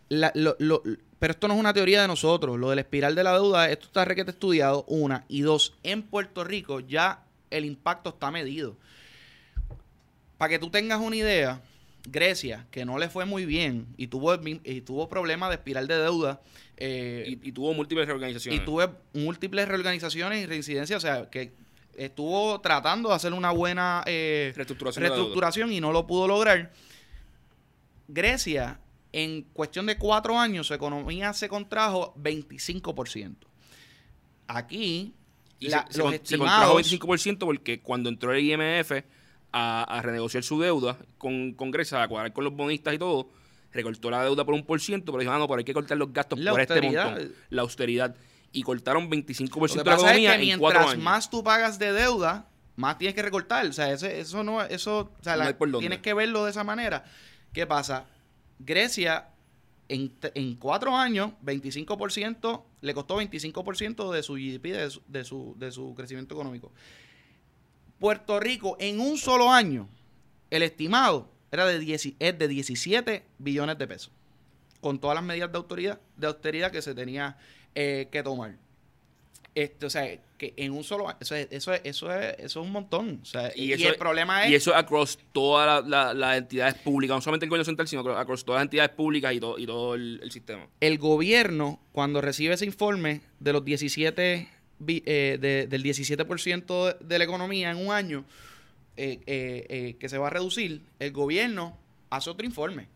[0.09, 0.83] La- lo- lo-
[1.19, 2.59] pero esto no es una teoría de nosotros.
[2.59, 5.25] Lo de la espiral de la deuda, esto está requete estudiado, una.
[5.29, 8.77] Y dos, en Puerto Rico ya el impacto está medido.
[10.39, 11.63] Para que tú tengas una idea,
[12.05, 15.97] Grecia, que no le fue muy bien y tuvo, y tuvo problemas de espiral de
[15.99, 16.41] deuda,
[16.77, 18.65] eh, y, y tuvo múltiples y, reorganizaciones.
[18.65, 21.53] tuve múltiples reorganizaciones y reincidencias, o sea, que
[21.97, 26.73] estuvo tratando de hacer una buena eh, Reestructuración y no lo pudo lograr.
[28.09, 28.81] Grecia,
[29.13, 33.35] en cuestión de cuatro años, su economía se contrajo 25%.
[34.49, 35.15] Aquí,
[35.61, 36.71] la- se, los se estimados...
[36.71, 38.93] contrajo 25% porque cuando entró el IMF
[39.53, 43.29] a, a renegociar su deuda con, con Grecia, a cuadrar con los bonistas y todo,
[43.73, 45.97] recortó la deuda por un por ciento, pero dijo, ah, no, pero hay que cortar
[45.99, 47.11] los gastos La por este austeridad.
[47.11, 47.33] montón.
[47.51, 48.17] La austeridad.
[48.57, 51.03] Y cortaron 25% Lo de la pasa es economía que en cuatro años.
[51.05, 53.67] más tú pagas de deuda, más tienes que recortar.
[53.67, 56.65] O sea, ese- eso no, eso, o sea, No la- tienes que verlo de esa
[56.65, 57.05] manera.
[57.53, 58.07] ¿Qué pasa?
[58.59, 59.29] Grecia,
[59.89, 65.55] en, en cuatro años, 25%, le costó 25% de su GDP, de su, de, su,
[65.59, 66.73] de su crecimiento económico.
[67.99, 69.89] Puerto Rico, en un solo año,
[70.51, 74.13] el estimado era de 10 es de 17 billones de pesos.
[74.81, 77.39] Con todas las medidas de autoridad, de austeridad que se tenía
[77.77, 78.57] eh, que tomar.
[79.55, 82.61] Este, o sea, que en un solo año, eso es, eso es, eso es, eso
[82.61, 83.21] es un montón.
[83.23, 86.13] O sea, y, Y eso el es- problema es Y eso across todas la- la-
[86.15, 89.41] las entidades públicas, no solamente el gobierno central, sino across- todas las entidades públicas y
[89.41, 90.67] todo, y todo el, el sistema.
[90.81, 94.47] el gobierno, cuando recibe ese informe de los 17,
[94.79, 98.27] bi- eh, de- del 17% de, la economía en un año,
[98.99, 101.79] eh, eh, eh, que se va a reducir, el gobierno
[102.11, 102.89] hace otro informe.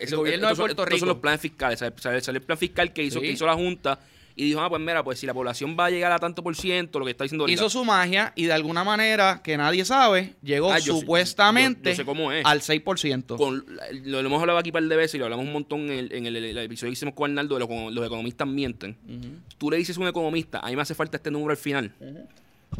[0.00, 1.14] El gobierno de son- Puerto estos son Rico.
[1.14, 1.78] los planes fiscales.
[1.78, 3.26] Sale, sale el plan fiscal que hizo, Sí.
[3.26, 4.00] que hizo la Junta
[4.40, 6.56] y dijo, ah, pues mira, pues si la población va a llegar a tanto por
[6.56, 7.60] ciento, lo que está diciendo ahorita.
[7.62, 11.90] Hizo su magia y de alguna manera que nadie sabe, llegó Ah, yo sé- supuestamente
[11.90, 12.44] yo- yo sé cómo es.
[12.46, 13.36] al 6%.
[13.36, 13.64] con-
[14.04, 15.90] lo, lo hemos hablado aquí un par de veces y lo hablamos un montón en
[15.98, 18.96] el, en el- el episodio que hicimos con Arnaldo de lo- los economistas mienten.
[19.06, 19.28] Ujú.
[19.58, 21.92] Tú le dices a un economista, a mí me hace falta este número al final.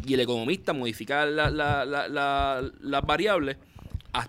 [0.07, 3.57] Y el economista modifica la- la- la- la- las variables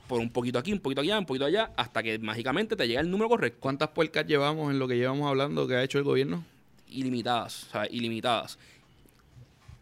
[0.07, 3.01] por un poquito aquí, un poquito allá, un poquito allá, hasta que mágicamente te llega
[3.01, 3.59] el número correcto.
[3.61, 6.45] ¿Cuántas puercas llevamos en lo que llevamos hablando que ha hecho el gobierno?
[6.93, 7.91] Ilimitadas, ¿sabes?
[7.93, 8.59] Ilimitadas.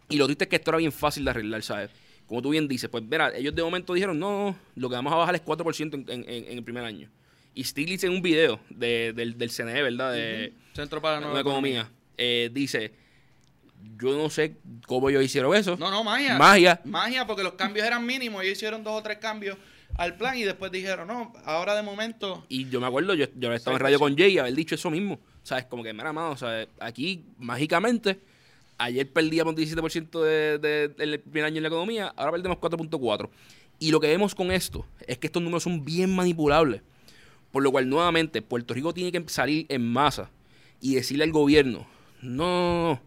[0.09, 1.90] Y lo triste es que esto era bien fácil de arreglar, ¿sabes?
[2.27, 5.12] Como tú bien dices, pues verá, ellos de momento dijeron, no, no, lo que vamos
[5.12, 7.09] a bajar es 4% en, en- en- el primer año.
[7.55, 10.12] Y Stiglitz en un video de- del, del CNE, ¿verdad?
[10.12, 12.92] De Centro para la Nueva Economía, eh, dice,
[13.99, 15.77] yo no sé cómo ellos hicieron eso.
[15.77, 16.38] No, no, magia.
[16.38, 16.81] Magia.
[16.85, 18.42] Magia, porque los cambios eran mínimos.
[18.42, 19.57] Ellos hicieron dos o tres cambios
[19.96, 22.44] al plan y después dijeron, no, ahora de momento...
[22.49, 24.90] Y yo me acuerdo, yo, yo estaba en radio con Jay y haber dicho eso
[24.90, 25.18] mismo.
[25.42, 25.64] ¿Sabes?
[25.66, 28.20] Como que, mira, mano, sea, aquí, mágicamente,
[28.79, 33.29] ayer perdíamos 17% de, de- del primer año en la economía, ahora perdemos 4.4%.
[33.79, 36.83] Y lo que vemos con esto es que estos números son bien manipulables.
[37.50, 40.31] Por lo cual, nuevamente, Puerto Rico tiene que salir en masa
[40.81, 41.87] y decirle al gobierno,
[42.22, 43.00] no, no,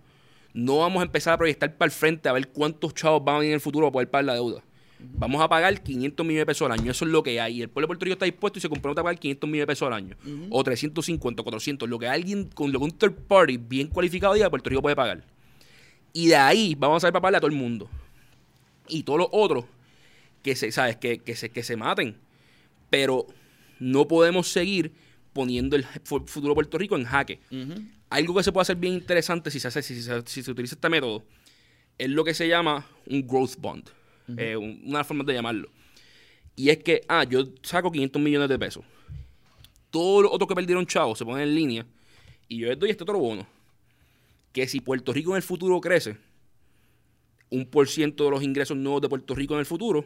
[0.53, 3.39] no vamos a empezar a proyectar para el frente a ver cuántos chavos van a
[3.39, 4.63] venir en el futuro para poder pagar la deuda.
[5.03, 6.91] Vamos a pagar 500 millones de pesos al año.
[6.91, 7.57] Eso es lo que hay.
[7.57, 9.63] Y el pueblo de Puerto Rico está dispuesto y se compromete a pagar 500 millones
[9.63, 10.15] de pesos al año.
[10.49, 11.89] O 350, o 400.
[11.89, 14.95] Lo que alguien con lo que un third party bien cualificado diga, Puerto Rico puede
[14.95, 15.23] pagar.
[16.13, 17.89] Y de ahí vamos a saber para pagarle a todo el mundo.
[18.87, 19.65] Y todos los otros
[20.41, 20.97] que se, ¿sabes?
[20.97, 22.17] Que, que se, que se maten.
[22.89, 23.25] Pero
[23.79, 24.91] no podemos seguir
[25.31, 27.39] poniendo el fu- futuro de Puerto Rico en jaque.
[28.09, 30.75] Algo que se puede hacer bien interesante si se, hace, si, se, si se utiliza
[30.75, 31.23] este método
[31.97, 33.89] es lo que se llama un growth bond.
[34.37, 35.69] Eh, un- una forma de llamarlo.
[36.55, 38.83] Y es que, ah, yo saco 500 millones de pesos.
[39.89, 41.85] Todos los otros que perdieron chavos se ponen en línea
[42.47, 43.45] y yo les doy este otro bono.
[44.51, 46.17] Que si Puerto Rico en el futuro crece,
[47.49, 50.05] un por ciento de los ingresos nuevos de Puerto Rico en el futuro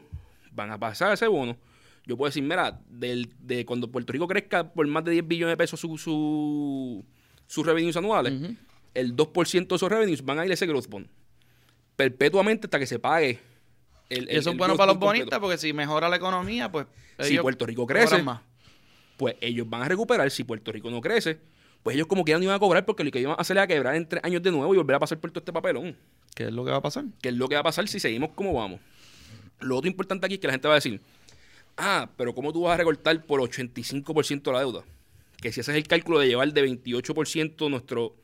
[0.52, 1.58] van a pasar a ese bono.
[2.06, 5.54] Yo puedo decir, mira, del, de cuando Puerto Rico crezca por más de 10 billones
[5.54, 7.04] de pesos su, su-
[7.46, 8.56] sus revenues anuales, Ujú.
[8.94, 11.08] el 2% de esos revenues van a ir a ese growth bond.
[11.96, 13.40] Perpetuamente hasta que se pague.
[14.10, 15.06] El, eso es bueno para los completo.
[15.06, 16.88] bonistas porque si mejora la economía, pues...
[17.20, 18.42] Si Puerto Rico crece, más.
[19.18, 20.30] pues ellos van a recuperar.
[20.32, 21.40] Si Puerto Rico no crece,
[21.84, 23.68] pues ellos como quieran no iban a cobrar porque lo que iban a hacer era
[23.68, 25.98] quebrar en tres años de nuevo y volver a pasar por todo este papelón.
[26.36, 27.06] ¿Qué es lo que va a pasar?
[27.22, 28.80] Que es lo que va a pasar si seguimos como vamos.
[29.60, 31.02] Lo otro importante aquí es que la gente va a decir,
[31.78, 34.84] ah, pero ¿cómo tú vas a recortar por 85% la deuda?
[35.42, 38.16] Que si haces el cálculo de llevar de 28% nuestro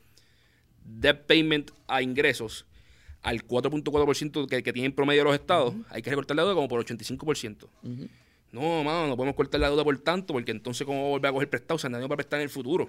[0.85, 2.65] debt payment a ingresos
[3.23, 6.85] al 4.4% que, que tienen promedio los estados, hay que recortar la deuda como por
[6.85, 7.67] 85%.
[8.51, 11.49] No, mano, no podemos cortar la deuda por tanto, porque entonces cómo volver a coger
[11.49, 12.87] prestado, o sea, nadie va a prestar en el futuro.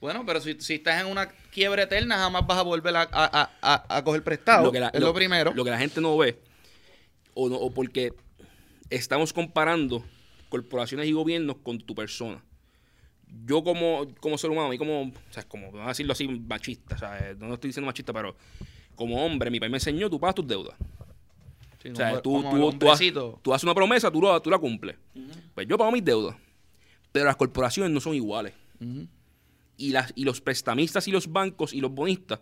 [0.00, 3.50] Bueno, pero si, si estás en una quiebra eterna, jamás vas a volver a, a,
[3.62, 4.72] a- a- coger prestado.
[4.72, 5.52] la- es lo, primero.
[5.54, 6.40] Lo que la gente no ve,
[7.34, 8.12] o, no, o porque
[8.90, 10.04] estamos comparando
[10.48, 12.42] corporaciones y gobiernos con tu persona.
[13.44, 16.94] Yo como, como ser humano, y como, o sea, como, vamos a decirlo así, machista,
[16.94, 18.34] o sea, no estoy diciendo machista, pero
[18.98, 20.74] como hombre, mi país me enseñó, tú pagas tus deudas.
[21.82, 23.40] Sí, O sea, como- tú, como tú, el tú, haces, hombrecito.
[23.42, 24.96] tú haces una promesa, tú, lo- tú la cumples.
[25.54, 26.36] Pues yo pago mis deudas.
[27.12, 28.52] Pero las corporaciones no son iguales.
[29.76, 32.40] Y, las, y los prestamistas y los bancos y los bonistas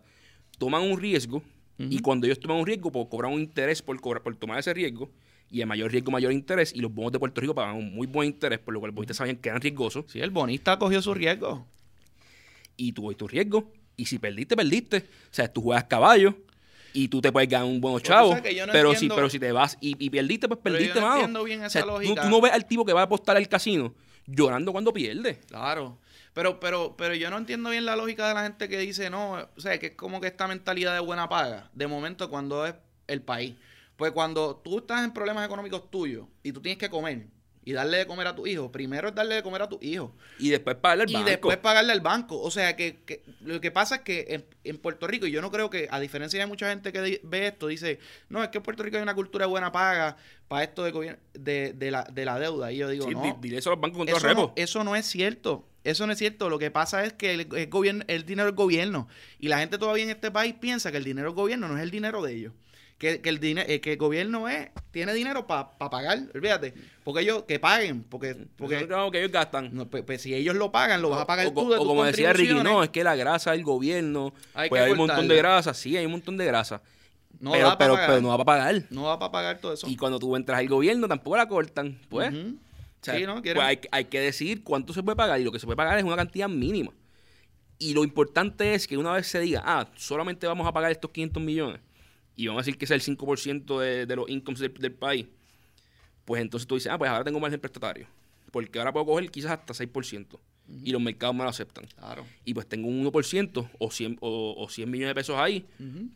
[0.58, 1.42] toman un riesgo.
[1.78, 4.72] Y cuando ellos toman un riesgo, pues cobran un interés por, cobrar, por tomar ese
[4.72, 5.10] riesgo.
[5.50, 6.74] Y a mayor riesgo, mayor interés.
[6.74, 8.94] Y los bonos de Puerto Rico pagan un muy buen interés, por lo cual los
[8.96, 10.06] bonistas sabían que eran riesgosos.
[10.08, 11.66] Sí, el bonista cogió su riesgo.
[12.78, 13.70] Y tú tu riesgo.
[13.96, 14.96] Y si perdiste, perdiste.
[14.98, 15.02] O
[15.34, 16.34] sea, tú juegas caballo.
[16.96, 18.34] Y tú te puedes ganar un buen tú chavo.
[18.34, 21.00] no pero, entiendo- si, pero si te vas y, y perdiste, pues Pero yo perdiste,
[21.00, 21.16] no mano.
[21.20, 22.22] entiendo bien O esa tú- lógica.
[22.22, 23.94] Tú, no ves al tipo que va a apostar al casino
[24.26, 25.40] llorando cuando pierde.
[25.48, 25.98] Claro.
[26.32, 29.32] Pero, pero, pero yo no entiendo bien la lógica de la gente que dice, no,
[29.56, 32.74] o sea, que es como que esta mentalidad de buena paga, de momento cuando es
[33.06, 33.54] el país.
[33.96, 37.26] Pues cuando tú estás en problemas económicos tuyos y tú tienes que comer
[37.66, 40.14] y darle de comer a tu hijo, primero es darle de comer a tu hijo.
[40.38, 41.28] Y después pagarle al y banco.
[41.28, 42.40] después pagarle al banco.
[42.40, 45.42] O sea, que, que lo que pasa es que en, en Puerto Rico, y yo
[45.42, 47.98] no creo que, a diferencia de mucha gente que ve esto, dice,
[48.28, 51.18] no, es que en Puerto Rico hay una cultura de buena paga para esto de,
[51.34, 52.70] de, de la, de la deuda.
[52.70, 53.22] Y yo digo, Sí, no.
[53.22, 55.68] di- dile eso a los bancos con todo Eso no, eso no es cierto.
[55.82, 56.48] Eso no es cierto.
[56.48, 59.08] Lo que pasa es que el, el gobierno, el dinero es gobierno.
[59.40, 61.82] Y la gente todavía en este país piensa que el dinero es gobierno, no es
[61.82, 62.52] el dinero de ellos.
[62.98, 66.72] Que, que el dinero, que el gobierno es, tiene dinero para pagar, olvídate.
[67.04, 69.68] Porque ellos, que paguen, porque, Porque porque que ellos gastan.
[69.74, 71.78] no, pues, pues si ellos lo pagan, lo vas a pagar o, tú de o
[71.78, 74.98] tus como decía Ricky, no, es que la grasa del gobierno, Hay pues hay un
[74.98, 76.80] montón de grasa, sí, hay un montón de grasa.
[77.38, 78.08] No pero, da pa' pero, pagar.
[78.08, 78.82] pero no va para pagar.
[78.88, 79.86] No va para pagar todo eso.
[79.88, 82.32] Y cuando tú entras al gobierno tampoco la cortan, pues.
[82.32, 82.58] O
[83.02, 83.42] sea, Sí, ¿no?
[83.42, 85.98] Pues hay, hay que decidir cuánto se puede pagar y lo que se puede pagar
[85.98, 86.92] es una cantidad mínima.
[87.78, 91.10] Y lo importante es que una vez se diga, ah, solamente vamos a pagar estos
[91.10, 91.80] 500 millones
[92.36, 95.26] y vamos a decir que es el 5% de, de los incomes del, del país,
[96.24, 98.06] pues entonces tú dices, ah, pues ahora tengo margen prestatario.
[98.50, 100.38] Porque ahora puedo coger quizás hasta 6%
[100.84, 101.86] y los mercados me lo aceptan.
[101.98, 102.26] Claro.
[102.44, 105.64] Y pues tengo un 1% o 100, o, o 100 millones de pesos ahí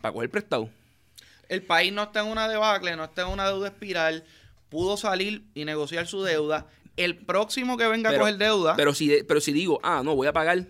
[0.01, 0.71] para coger prestado.
[1.49, 4.25] El país no está en una debacle, no está en una deuda espiral.
[4.69, 6.67] Pudo salir y negociar su deuda.
[6.97, 8.77] El próximo que venga Pero- a coger deuda.
[8.77, 10.67] Pero si, de- pero si digo, ah, no, voy a pagar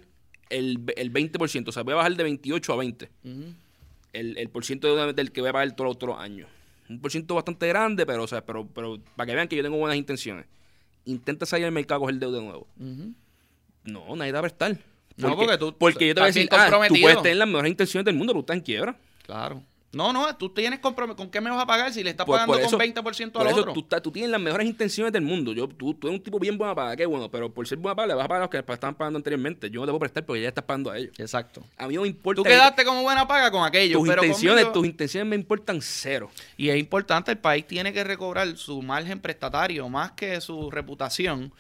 [0.48, 3.54] el, el 20%, o sea, voy a bajar de 28 a 20, Ujú.
[4.12, 6.48] El, el por ciento de- del que voy a pagar todos los otros años.
[6.88, 9.62] Un por ciento bastante grande, pero, o sea, pero, pero para que vean que yo
[9.62, 10.46] tengo buenas intenciones.
[11.04, 12.66] Intenta salir al mercado a coger deuda de nuevo.
[13.84, 14.76] No, nadie te va a prestar.
[15.16, 17.70] No, porque tú porque yo te voy a decir, ah, tú puedes tener las mejores
[17.70, 18.96] intenciones del mundo, pero tú estás en quiebra.
[19.24, 19.62] Claro.
[19.92, 21.16] No, no, tú tienes compromiso.
[21.16, 23.32] ¿Con qué me vas a pagar si le estás Por- pagando por eso- con 20%
[23.32, 23.72] Por al eso otro?
[23.72, 25.52] tú, tú tienes las mejores intenciones del mundo.
[25.52, 27.96] Yo, tú, tú eres un tipo bien buena paga, qué bueno, pero por ser buena
[27.96, 29.68] paga le vas a pagar a los que estaban pagando anteriormente.
[29.68, 31.12] Yo no te puedo prestar porque ya estás pagando a ellos.
[31.18, 31.64] Exacto.
[31.76, 32.36] A mí no me importa.
[32.40, 33.98] Tú quedaste como buena paga con aquello.
[33.98, 36.30] tus pero intenciones, conmigo- tus intenciones me importan cero.
[36.56, 41.52] Y es importante, el país tiene que recobrar su margen prestatario, más que su reputación,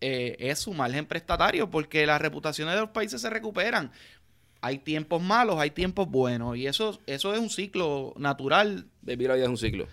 [0.00, 3.90] eh, es su margen prestatario, porque las reputaciones de los países se recuperan.
[4.64, 8.86] Hay tiempos malos, hay tiempos buenos, y eso, eso es un ciclo natural.
[9.02, 9.86] Vivir la vida es un ciclo.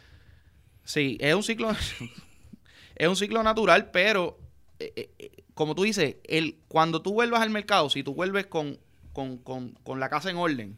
[0.86, 1.72] Sí, es un ciclo,
[2.96, 4.40] es un ciclo natural, pero
[4.80, 8.46] eh, eh, eh, como tú dices, el, cuando tú vuelvas al mercado, si tú vuelves
[8.46, 8.80] con,
[9.12, 10.78] con, con, con la casa en orden,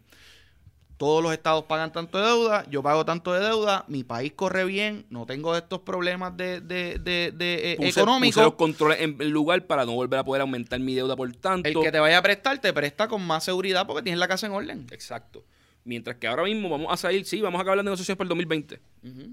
[1.04, 4.66] todos los estados pagan tanto de deuda, yo pago tanto de deuda, mi país corre
[4.66, 8.36] bien, no tengo estos problemas de, de, de, de, eh, Puse- económicos.
[8.36, 11.32] puse los controles en en lugar para no volver a poder aumentar mi deuda por
[11.36, 11.68] tanto.
[11.70, 14.47] El que te vaya a prestar te presta con más seguridad porque tienes la casa
[14.47, 14.88] en orden.
[14.91, 15.43] Exacto.
[15.86, 18.29] Mientras que ahora mismo vamos a salir, sí, vamos a acabar las negociaciones para el
[18.29, 18.81] 2020.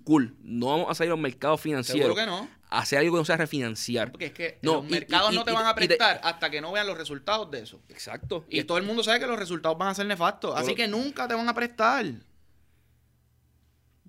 [0.02, 0.34] Cool.
[0.42, 2.02] No vamos a salir a los mercados financieros.
[2.16, 2.48] Seguro que no.
[2.68, 4.10] a hacer algo que no sea refinanciar.
[4.10, 6.20] Porque es que No, los y- mercados y- no te y- van a te- prestar
[6.24, 7.80] hasta que no vean los resultados de eso.
[7.88, 8.44] Exacto.
[8.48, 10.56] Y todo el mundo sabe que los resultados van a ser nefastos.
[10.56, 12.04] Así que nunca te van a prestar.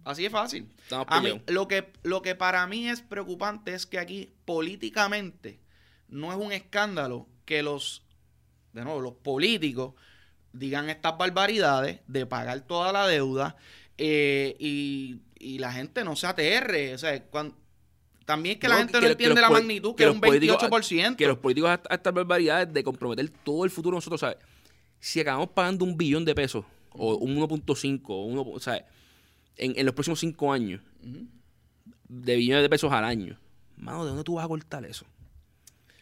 [0.04, 0.68] Así es fácil.
[0.82, 5.60] Estamos A mí, lo, que, lo que para mí es preocupante es que aquí políticamente
[6.08, 8.02] no es un escándalo que los,
[8.74, 9.94] de nuevo, los políticos
[10.54, 13.56] digan estas barbaridades de pagar toda la deuda
[13.98, 16.94] eh, y, y la gente no se aterre.
[16.94, 17.54] O sea, cuan-
[18.26, 20.22] también es que la gente no que- entiende los la magnitud, que, que es un
[20.22, 21.16] políticos- 28%.
[21.16, 24.38] Que los políticos a, estas barbaridades de comprometer todo el futuro nosotros, ¿sabes?
[25.00, 28.86] Si acabamos pagando un billón de pesos, o un 1.5, o uno, sea,
[29.58, 30.82] en, en los próximos cinco años,
[32.08, 33.38] de billones de pesos al año,
[33.78, 35.06] mano, ¿de dónde tú vas a cortar eso?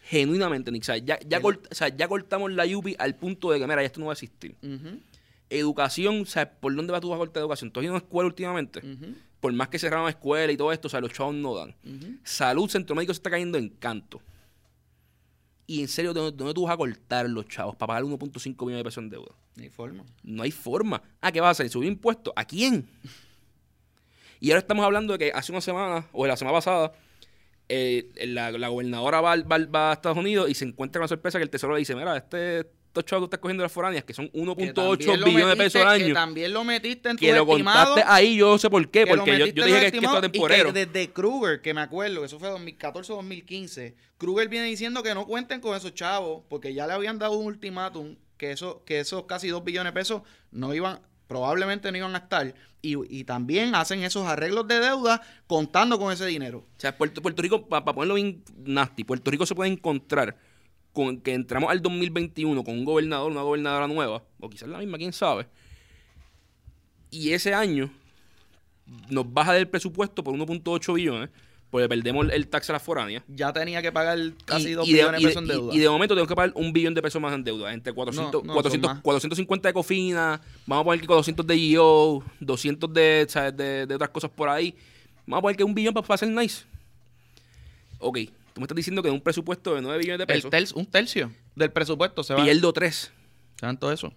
[0.10, 1.04] Genuinamente, Nick, ¿sabes?
[1.06, 3.82] Ya, ya, El- cort- o sea, ya cortamos la Yupi al punto de que, mira,
[3.82, 4.56] ya esto no va a existir.
[5.52, 6.50] Educación, ¿sabes?
[6.60, 7.72] ¿Por dónde vas tú a cortar educación?
[7.72, 8.82] ¿Tú has ido a una escuela últimamente?
[9.40, 11.76] Por más que cerraron la escuela y todo esto, o sea, los chavos no dan.
[12.24, 14.22] Salud, centro médico se está cayendo en canto.
[15.68, 18.04] Y en serio, ¿de dónde, de dónde tú vas a cortar los chavos para pagar
[18.04, 19.32] 1.5 millones de pesos en deuda?
[19.56, 20.04] No hay forma.
[20.24, 21.02] No hay forma.
[21.22, 21.70] Ah, ¿qué vas a hacer?
[21.70, 22.34] ¿Subir impuestos?
[22.36, 22.88] ¿A quién?
[24.42, 26.94] Y ahora estamos hablando de que hace una semana, o la semana pasada,
[27.70, 31.38] eh, la, la gobernadora va, va a Estados Unidos y se encuentra con la sorpresa
[31.38, 34.14] que el tesoro le dice, mira, este, estos chavos que estás cogiendo las foráneas, que
[34.14, 37.18] son Que 1.8 también lo billones de pesos al Que año, también lo metiste en
[37.18, 37.94] tu que lo estimado.
[37.94, 39.98] contaste ahí, yo no sé por qué, que porque yo, yo dije que, es que
[40.00, 40.74] esto es y temporero.
[40.74, 45.04] que desde Kruger, que me acuerdo, que eso fue 2014 o 2015, Kruger viene diciendo
[45.04, 48.84] que no cuenten con esos chavos, porque ya le habían dado un ultimátum que, eso,
[48.86, 51.00] que esos casi 2 billones de pesos no iban,
[51.30, 52.54] probablemente no iban a estar.
[52.82, 56.60] Y, y también hacen esos arreglos de deuda contando con ese dinero.
[56.60, 60.36] O sea, Puerto, Puerto Rico, para ponerlo bien nasty, Puerto Rico se puede encontrar
[60.92, 64.98] con que entramos al 2021 con un gobernador, una gobernadora nueva, o quizás la misma,
[64.98, 65.48] quién sabe.
[67.12, 67.92] Y ese año
[69.10, 71.30] nos baja del presupuesto por 1.8 billones,
[71.72, 73.24] porque perdemos el, tax a las foráneas.
[73.28, 75.76] Ya tenía que pagar casi Y- 2 y de- billones de de- pesos en deuda.
[75.76, 77.72] Y, de momento tengo que pagar un billón de pesos más en deuda.
[77.74, 79.04] Entre 400, No, no, 400 son más.
[79.04, 83.56] 450 de cofina, vamos a poner que 200 de GO, 200 de, ¿sabes?
[83.56, 84.76] de, de otras cosas por ahí.
[85.28, 86.64] Vamos a poner que un billón para, para hacer nice.
[88.00, 88.18] Ok,
[88.54, 90.76] tú me estás diciendo que en un presupuesto de 9 billones de El pesos, tercio-
[90.78, 92.44] un tercio del presupuesto se va.
[92.44, 93.12] pierdo 3.
[93.58, 94.12] ¿Tanto eso?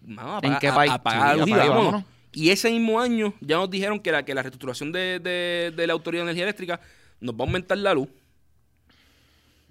[0.00, 0.92] Vamos ¿En a, qué a- país?
[0.92, 2.04] a pagar Sí, luz
[2.36, 5.86] y ese mismo año ya nos dijeron que la, que la reestructuración de, de- de
[5.86, 6.80] la Autoridad de Energía Eléctrica
[7.20, 8.08] nos va a aumentar la luz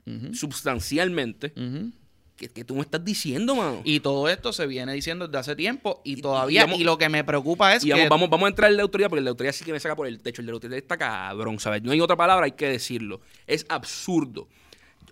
[0.07, 1.53] Ujú, sustancialmente.
[1.55, 1.91] ujú.
[2.35, 3.81] ¿Qué, qué tú me estás diciendo, mano?
[3.85, 6.59] Y todo esto se viene diciendo desde hace tiempo y Y- todavía.
[6.61, 7.93] y vamos- y lo que me preocupa es Y que.
[7.93, 9.95] vamos, vamos, vamos a entrar en la autoridad porque la autoridad sí que me saca
[9.95, 10.41] por el techo.
[10.41, 11.81] El de la autoridad está cabrón, ¿sabes?
[11.81, 13.21] No hay otra palabra, hay que decirlo.
[13.47, 14.49] Es absurdo.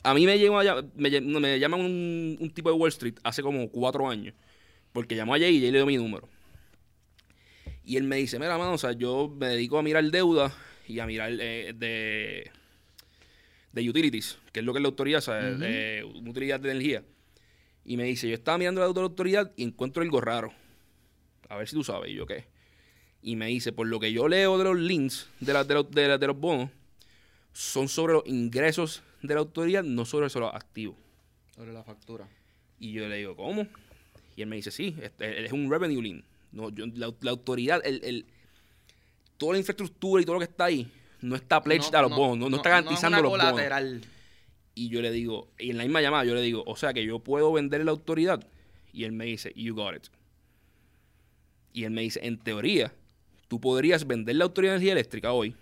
[0.03, 0.57] A mí me, llegó
[0.95, 4.33] me, ll- me llama un, un tipo de Wall Street hace como cuatro años.
[4.91, 6.27] Porque llamó a Jay y Jay le dio mi número.
[7.85, 10.53] Y él me dice, mira, mano, o sea, yo me dedico a mirar deuda
[10.87, 12.49] y a mirar eh, de,
[13.71, 15.53] de utilities, que es lo que es la autoridad, ¿sabes?
[15.55, 15.61] Ujú.
[15.63, 17.03] De una utilidad de energía.
[17.85, 20.53] Y me dice, yo estaba mirando la deuda de la autoridad y encuentro algo raro.
[21.49, 22.11] A ver si tú sabes.
[22.11, 22.45] Y yo, ¿qué?
[23.21, 26.07] Y me dice, por lo que yo leo de los links de, la- de, de
[26.07, 26.69] la- de los bonos,
[27.51, 30.95] son sobre los ingresos de la autoridad, no sobre los activos.
[31.55, 32.27] Sobre la factura.
[32.79, 33.67] Y yo le digo, ¿cómo?
[34.35, 36.23] Y él me dice, sí, este, es un revenue link.
[36.53, 38.25] No, yo- la, la autoridad, el, el-
[39.37, 40.89] toda la infraestructura y todo lo que está ahí,
[41.21, 43.65] no está pledged a los bonos, no, no está garantizando es los bonos.
[44.75, 47.03] Y yo le digo, y en la misma llamada yo le digo, o sea que
[47.05, 48.45] yo puedo vender la autoridad.
[48.93, 50.07] Y él me dice, you got it.
[51.73, 52.93] Y él me dice, en teoría,
[53.47, 55.55] tú podrías vender la autoridad de energía eléctrica hoy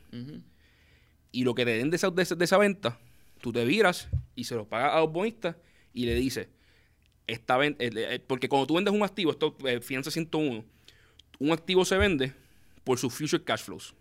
[1.32, 3.00] y lo que te den de esa, de esa- de esa venta,
[3.42, 5.56] tú te viras y se lo pagas a los bonistas
[5.94, 6.48] y le dices,
[7.28, 10.66] esta eh, eh, porque cuando tú vendes un activo, esto, eh, Finanza 101,
[11.42, 12.34] un activo se vende
[12.84, 13.94] por sus future cash flows.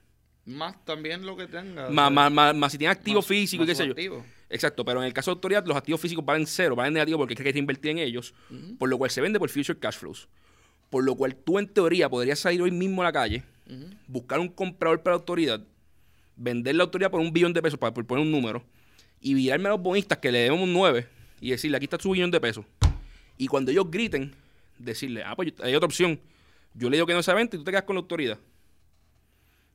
[0.44, 1.88] Más también lo que tenga.
[1.90, 3.92] Más, más, más, más si tiene activo Más- físico y qué sé yo.
[3.92, 4.24] activo.
[4.48, 7.40] Exacto, pero en el caso de autoridad, los activos físicos valen cero, valen negativo porque
[7.40, 8.34] hay que invertir en ellos,
[8.78, 10.28] por lo cual se vende por future cash flows.
[10.90, 13.44] Por lo cual tú, en teoría, podrías salir hoy mismo a la calle,
[14.08, 15.62] buscar un comprador para la autoridad,
[16.36, 18.64] vender la autoridad por un billón de pesos, para por poner un número,
[19.20, 21.06] y virarme a los bonistas que le debemos un 9
[21.40, 22.64] y decirle, aquí está su billón de pesos.
[23.38, 24.34] Y cuando ellos griten,
[24.78, 26.18] decirle, ah, pues hay otra opción.
[26.74, 28.38] Yo le digo que no se vende y tú te quedas con la autoridad.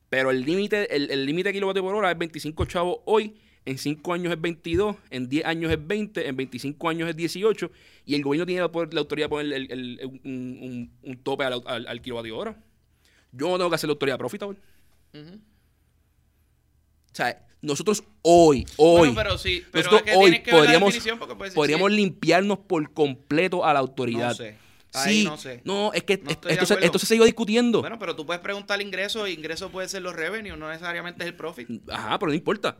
[0.10, 3.36] Pero el límite el, el de kilovatio por hora es 25 chavos hoy,
[3.66, 7.72] en 5 años es 22, en 10 años es 20, en 25 años es 18,
[8.06, 11.18] y el gobierno tiene la, la autoridad de poner el- el- el- un, un- un
[11.18, 12.56] tope al, al, al kilovatio hora.
[13.32, 14.58] Yo no tengo que hacer la autoridad profitable.
[17.12, 20.54] O sea, nosotros hoy, hoy, Bueno, pero sí, pero nosotros es que hoy que ver
[20.54, 21.98] la podríamos, podríamos sí.
[21.98, 24.30] limpiarnos por completo a la autoridad.
[24.30, 24.56] No sé.
[24.96, 25.62] Ahí Sí, no sé.
[25.66, 27.82] no, es que No esto, esto esto se siguió discutiendo.
[27.82, 31.28] Bueno, pero tú puedes preguntar ingresos, y ingresos puede ser los revenues, no necesariamente es
[31.30, 31.70] el profit.
[31.90, 32.78] Ajá, pero no importa.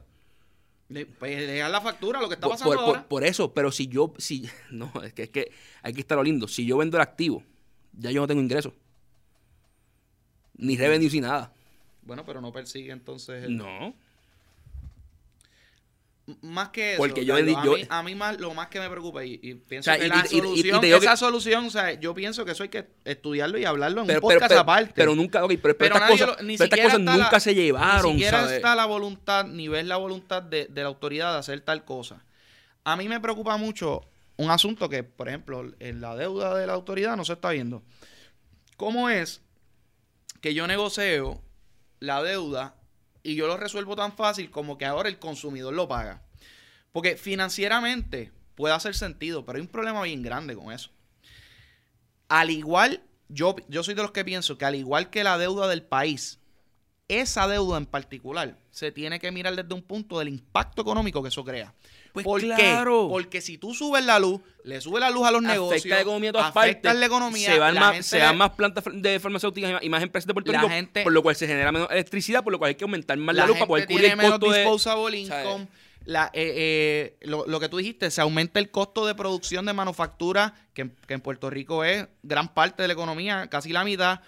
[0.90, 3.08] Le- Pues dejar la factura, lo que está pasando por- por- ahora.
[3.08, 5.52] por eso, pero si yo, si, no, es que, es que
[5.82, 6.48] hay que estar lo lindo.
[6.48, 7.44] Si yo vendo el activo,
[7.94, 8.74] ya yo no tengo ingresos.
[10.58, 11.52] Ni revenue ni nada.
[12.04, 13.44] Bueno, pero no persigue entonces.
[13.46, 13.94] el- No.
[16.42, 18.90] Más que eso, Porque yo Carlos, a, mí, a mí más, lo más que me
[18.90, 21.70] preocupa y, y pienso O sea, que y- la y- solución, esa que- solución, o
[21.70, 24.50] sea, yo pienso que eso hay que estudiarlo y hablarlo en Pero, un pero, podcast
[24.50, 24.94] pero- aparte.
[24.96, 28.40] pero nunca, ok, pero, estas cosas, lo- estas cosas nunca la- se llevaron, Ni siquiera
[28.42, 28.56] ¿sabes?
[28.56, 32.26] está la voluntad, ni ves la voluntad de, de la autoridad de hacer tal cosa.
[32.84, 34.02] A mí me preocupa mucho
[34.38, 37.84] un asunto que, por ejemplo, en la deuda de la autoridad no se está viendo.
[38.78, 39.42] ¿Cómo es
[40.42, 41.40] que yo negocio
[42.00, 42.76] la deuda
[43.26, 46.22] y yo lo resuelvo tan fácil como que ahora el consumidor lo paga?
[46.92, 50.92] Porque financieramente puede hacer sentido, pero hay un problema bien grande con eso.
[52.30, 55.68] Al igual, yo, yo soy de los que pienso que al igual que la deuda
[55.68, 56.40] del país,
[57.08, 61.30] esa deuda en particular se tiene que mirar desde un punto del impacto económico que
[61.30, 61.74] eso crea.
[62.14, 62.48] Pues ¿Por qué?
[62.48, 63.08] claro.
[63.10, 66.02] Porque si tú subes la luz, le subes la luz a los negocios, afecta la
[66.02, 67.00] economía de todas afectas partes.
[67.00, 70.26] la economía, se van, la más, se dan más plantas de farmacéuticas y más, empresas
[70.28, 72.70] de Puerto La Rico, gente- por lo cual se genera menos electricidad, por lo cual
[72.70, 74.60] hay que aumentar más la, la luz para poder cubrir el menos costo de...
[74.60, 75.46] disposable ¿sabes?
[75.46, 75.68] income.
[76.06, 79.74] La, eh, eh, lo, lo que tú dijiste, se aumenta el costo de producción de
[79.74, 83.84] manufactura, que, en- que en Puerto Rico es gran parte de la economía, casi la
[83.84, 84.22] mitad.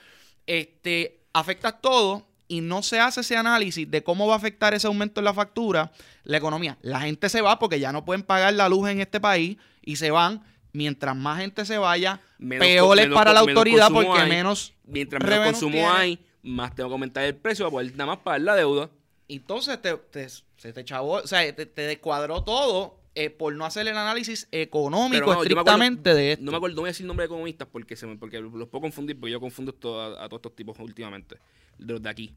[0.45, 4.87] Este, afecta todo y no se hace ese análisis de cómo va a afectar ese
[4.87, 5.91] aumento en la factura
[6.23, 6.77] la economía.
[6.81, 9.95] La gente se va porque ya no pueden pagar la luz en este país y
[9.97, 10.43] se van.
[10.73, 14.29] Mientras más gente se vaya, Menos peor es para la autoridad porque hay.
[14.29, 15.87] menos Mientras menos consumo tiene.
[15.87, 18.89] hay, más tengo que aumentar el precio para poder nada más pagar la deuda.
[19.27, 23.65] Entonces te, te- se te chavó, o sea, te, te descuadró todo eh, por no
[23.65, 26.45] hacer el análisis económico no, acuerdo- estrictamente de esto.
[26.45, 28.67] No me acuerdo, no voy a decir nombre de economistas porque, se me, porque los
[28.69, 31.35] puedo confundir, porque yo confundo esto a, a todos estos tipos últimamente,
[31.77, 32.33] de los de aquí.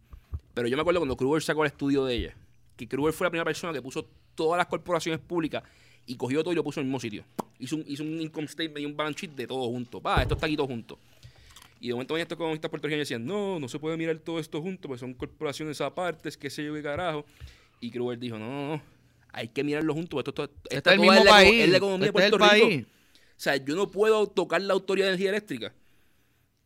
[0.55, 2.37] Pero yo me acuerdo cuando Kruger sacó el estudio de ella,
[2.77, 5.63] que Kruger fue la primera persona que puso todas las corporaciones públicas
[6.07, 7.25] y cogió todo y lo puso en el mismo sitio.
[7.59, 10.01] Hizo un, hizo un income statement y un balance sheet de todo junto.
[10.01, 10.99] Pa, esto está aquí todo junto.
[11.79, 14.61] Y de momento estos economistas puertorriqueños y decían, no, no se puede mirar todo esto
[14.61, 17.25] junto, porque son corporaciones aparte, qué sé yo qué carajo.
[17.81, 18.83] Y Kruger dijo, no, no, no,
[19.33, 21.65] hay que mirarlo junto, porque esto, esto este está es el mismo la, país.
[21.65, 22.67] en la economía este de es el Puerto Rico.
[22.69, 22.87] país.
[22.87, 25.73] O sea, yo no puedo tocar la autoridad de energía eléctrica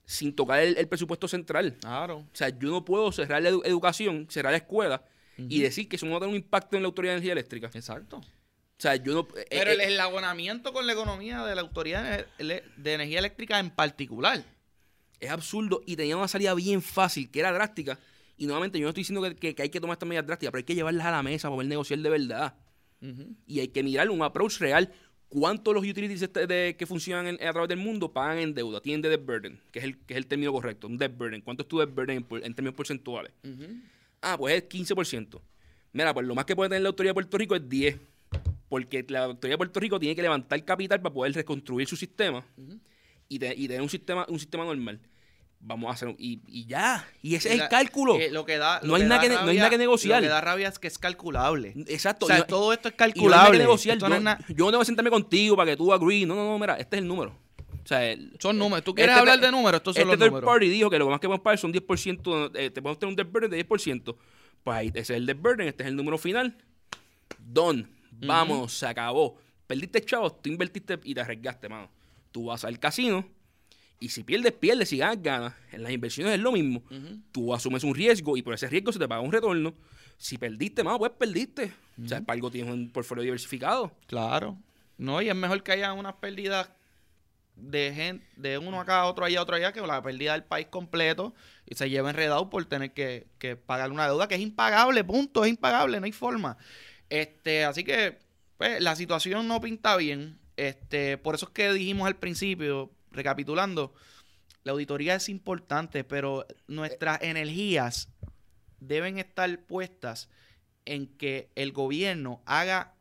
[0.06, 1.76] sin tocar el, el presupuesto central.
[1.80, 2.18] Claro.
[2.18, 5.02] O sea, yo no puedo cerrar la edu- educación, cerrar la escuela
[5.36, 7.32] y decir que eso no va a tener un impacto en la autoridad de energía
[7.32, 7.70] eléctrica.
[7.74, 8.18] Exacto.
[8.18, 8.22] O
[8.78, 9.20] sea, yo no...
[9.36, 13.70] eh, Pero eh, el eslabonamiento con la economía de la autoridad de energía eléctrica en
[13.70, 14.44] particular.
[15.20, 17.98] es absurdo y tenía una salida bien fácil, que era drástica.
[18.36, 20.50] Y nuevamente, yo no estoy diciendo que, que- que hay que tomar estas medidas drásticas,
[20.52, 22.54] pero hay que llevarlas a la mesa para poder negociar de verdad.
[23.46, 24.90] Y hay que mirar un approach real.
[25.28, 28.80] ¿Cuántos los utilities este- de- que funcionan en- a través del mundo pagan en deuda?
[28.80, 31.40] Tienen de debt burden, que es el, que es el término correcto, un debt burden.
[31.42, 33.32] ¿Cuánto es tu debt burden en, términos porcentuales?
[34.22, 35.40] Ah, pues es 15%.
[35.92, 37.96] Mira, pues lo más que puede tener la autoridad de Puerto Rico es 10.
[38.68, 42.44] Porque la autoridad de Puerto Rico tiene que levantar capital para poder reconstruir su sistema
[43.28, 44.98] y, te- y tener un sistema, un sistema normal.
[45.66, 47.08] Vamos a hacer y, y ya.
[47.22, 48.16] Y ese es La- el cálculo.
[48.16, 49.70] eh, lo que da, No lo hay que nada da que ne- no hay nada
[49.70, 50.20] que negociar.
[50.20, 51.72] Lo que da rabia es que es calculable.
[51.88, 52.26] Exacto.
[52.26, 53.58] O sea, y no- todo esto es y no calculable.
[53.58, 53.98] negociar.
[53.98, 56.26] No Yo, es na- yo no tengo que sentarme contigo para que tú agree.
[56.26, 57.30] No, no, no, mira, este es el número.
[57.82, 58.84] O sea, el- Son números.
[58.84, 59.78] ¿Tú quieres este hablar de números?
[59.78, 60.46] Estos son este los third números.
[60.50, 63.10] party dijo que lo más que vamos a pagar son 10%, eh, te podemos tener
[63.10, 64.16] un debt burden de 10%.
[64.62, 66.56] Pues ahí, ese es el debt burden, este es el número final.
[67.38, 67.86] Done.
[68.12, 69.36] Vamos, se acabó.
[69.66, 71.90] Perdiste chavos, tú invertiste y te arriesgaste, mano.
[72.32, 73.26] Tú vas al casino
[74.00, 75.54] y si pierdes, pierdes, si ganas, ganas.
[75.72, 76.82] En las inversiones es lo mismo.
[77.32, 79.74] Tú asumes un riesgo y por ese riesgo se te paga un retorno.
[80.18, 81.72] Si perdiste, mano, pues perdiste.
[82.02, 83.92] O sea, para algo tienes un portfolio diversificado.
[84.06, 84.58] Claro.
[84.98, 86.68] No, y es mejor que haya unas pérdidas
[87.56, 91.34] de gente, de uno acá, otro allá, otro allá, que la pérdida del país completo
[91.66, 95.44] y se lleva enredado por tener que, que pagar una deuda que es impagable, punto,
[95.44, 96.56] es impagable, no hay forma.
[97.10, 98.18] Este, así que
[98.58, 100.38] pues, la situación no pinta bien.
[100.56, 103.94] Este, por eso es que dijimos al principio, recapitulando,
[104.64, 108.08] la auditoría es importante, pero nuestras energías
[108.80, 110.28] deben estar puestas
[110.86, 112.94] en que el gobierno haga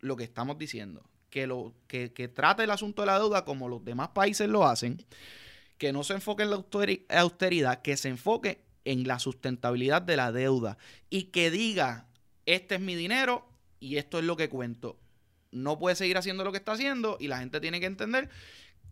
[0.00, 3.84] lo que estamos diciendo, que, lo, que, trate el asunto de la deuda como los
[3.84, 5.04] demás países lo hacen,
[5.78, 6.64] que no se enfoque en la
[7.20, 10.78] austeridad, que se enfoque en la sustentabilidad de la deuda
[11.10, 12.06] y que diga,
[12.46, 13.46] este es mi dinero
[13.80, 14.98] y esto es lo que cuento.
[15.50, 18.30] No puede seguir haciendo lo que está haciendo y la gente tiene que entender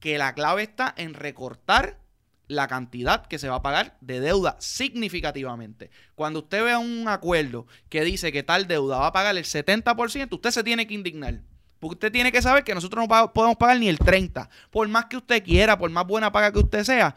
[0.05, 1.98] que la clave está en recortar
[2.46, 5.90] la cantidad que se va a pagar de deuda significativamente.
[6.14, 10.28] Cuando usted vea un acuerdo que dice que tal deuda va a pagar el 70%,
[10.30, 11.40] usted se tiene que indignar.
[11.80, 14.46] Porque usted tiene que saber que nosotros no podemos pagar ni el 30%.
[14.70, 17.16] Por más que usted quiera, por más buena paga que usted sea,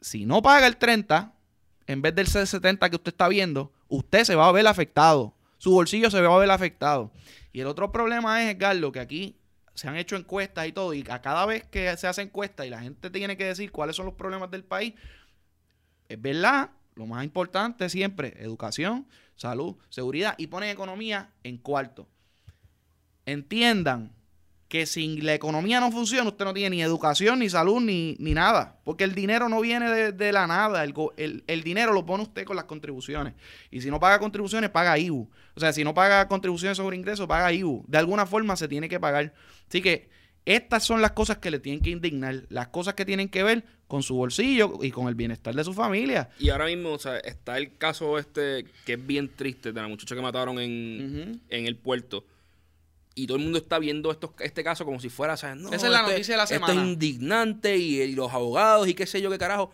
[0.00, 1.32] si no paga el 30%,
[1.86, 5.34] en vez del 70% que usted está viendo, usted se va a ver afectado.
[5.58, 7.12] Su bolsillo se va a ver afectado.
[7.52, 9.36] Y el otro problema es, Edgardo, que aquí
[9.74, 12.70] se han hecho encuestas y todo, y a cada vez que se hace encuesta y
[12.70, 14.94] la gente tiene que decir cuáles son los problemas del país,
[16.08, 19.06] es verdad, lo más importante siempre, educación,
[19.36, 22.06] salud, seguridad, y ponen economía en cuarto.
[23.26, 24.13] Entiendan
[24.74, 28.34] que sin la economía no funciona, usted no tiene ni educación, ni salud, ni, ni
[28.34, 28.80] nada.
[28.82, 30.82] Porque el dinero no viene de, la nada.
[30.82, 33.34] El, el, dinero lo pone usted con las contribuciones.
[33.70, 35.30] Y si no paga contribuciones, paga IBU.
[35.54, 37.84] O sea, si no paga contribuciones sobre ingresos, paga IBU.
[37.86, 39.32] De alguna forma se tiene que pagar.
[39.68, 40.08] Así que
[40.44, 42.42] estas son las cosas que le tienen que indignar.
[42.48, 45.72] Las cosas que tienen que ver con su bolsillo y con el bienestar de su
[45.72, 46.30] familia.
[46.40, 49.86] Y ahora mismo, o sea, está el caso este que es bien triste de la
[49.86, 52.24] muchacha que mataron en, en el puerto
[53.14, 55.56] y todo el mundo está viendo esto, este caso como si fuera, ¿sabes?
[55.56, 56.72] No, Esa es la este noticia de la semana.
[56.72, 59.70] Esto es indignante y, los abogados y qué sé yo qué carajo.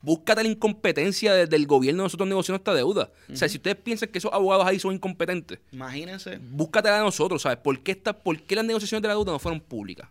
[0.00, 3.10] Búscate la incompetencia del gobierno de nosotros negociando esta deuda.
[3.32, 6.38] O sea, si ustedes piensan que esos abogados ahí son incompetentes, imagínense.
[6.40, 7.58] Búscatela de nosotros, ¿sabes?
[7.58, 10.08] ¿Por qué, esta, ¿Por qué las negociaciones de la deuda no fueron públicas?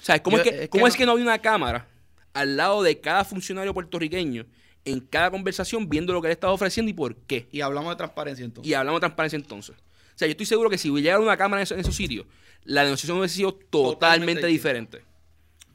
[0.00, 0.22] ¿Sabes?
[0.22, 1.86] ¿Cómo, es, que, ¿cómo es que no había una cámara
[2.32, 4.46] al lado de cada funcionario puertorriqueño
[4.86, 7.46] en cada conversación viendo lo que le estaba ofreciendo y por qué?
[7.52, 8.70] Y hablamos de transparencia entonces.
[8.70, 9.76] Y hablamos de transparencia entonces.
[10.16, 12.24] O sea, yo estoy seguro que si hubiera una cámara en, esos, sitios,
[12.64, 15.04] la negociación hubiese sido totalmente, diferente.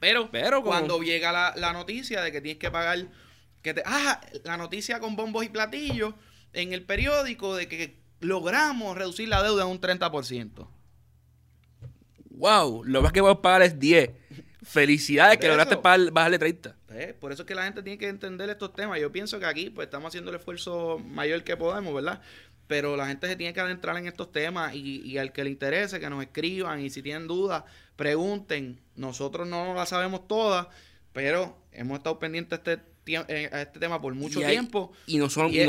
[0.00, 3.06] Pero, Pero cuando llega la, noticia de que tienes que pagar,
[3.62, 6.14] que te, ah, la noticia con bombos y platillos
[6.54, 10.66] en el periódico de que logramos reducir la deuda en un 30%.
[12.30, 14.10] Wow, lo más que voy a pagar es 10.
[14.64, 16.76] Felicidades que lograste bajarle 30.
[16.88, 19.00] Pues, por eso es que la gente tiene que entender estos temas.
[19.00, 22.20] Yo pienso que aquí pues estamos haciendo el esfuerzo mayor que podemos, ¿verdad?
[22.72, 26.00] Pero la gente se tiene que adentrar en estos temas y, al que le interese,
[26.00, 27.64] que nos escriban y si tienen dudas,
[27.96, 28.80] pregunten.
[28.96, 30.68] Nosotros no las sabemos todas,
[31.12, 32.82] pero hemos estado pendientes a este,
[33.28, 34.90] eh, a este tema por mucho tiempo.
[35.06, 35.26] Y no,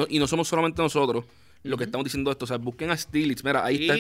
[0.08, 1.26] y, no, somos solamente nosotros
[1.64, 2.46] lo que estamos diciendo esto.
[2.46, 3.44] O sea, busquen a Stilitz.
[3.44, 3.96] Mira, ahí está.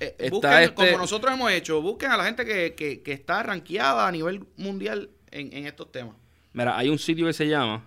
[0.00, 4.08] Eh, busquen, este como nosotros hemos hecho, busquen a la gente que, que, está rankeada
[4.08, 6.14] a nivel mundial en, en estos temas.
[6.54, 7.84] Mira, hay un sitio que se llama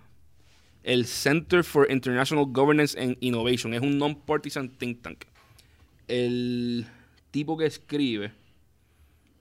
[0.82, 3.74] el Center for International Governance and Innovation.
[3.74, 5.24] Es un non-partisan think tank.
[6.08, 6.86] El
[7.30, 8.32] tipo que escribe.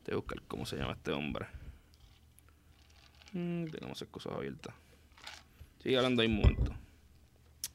[0.04, 1.48] Te voy a buscar cómo se llama este hombre.
[3.34, 4.74] Mm, tenemos cosas abiertas.
[5.82, 6.76] Sigue hablando ahí un momento.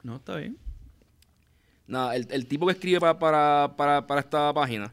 [0.03, 0.59] No, está bien.
[1.87, 4.93] Nada, el, tipo que escribe para, para esta página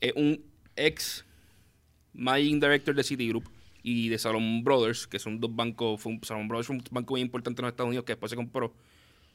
[0.00, 0.44] es un
[0.76, 1.24] ex
[2.12, 3.55] managing director de Citigroup
[3.88, 7.20] y de Salomon Brothers, que son dos bancos, fue Salomon Brothers fue un banco muy
[7.20, 8.74] importante en los Estados Unidos que después se compró.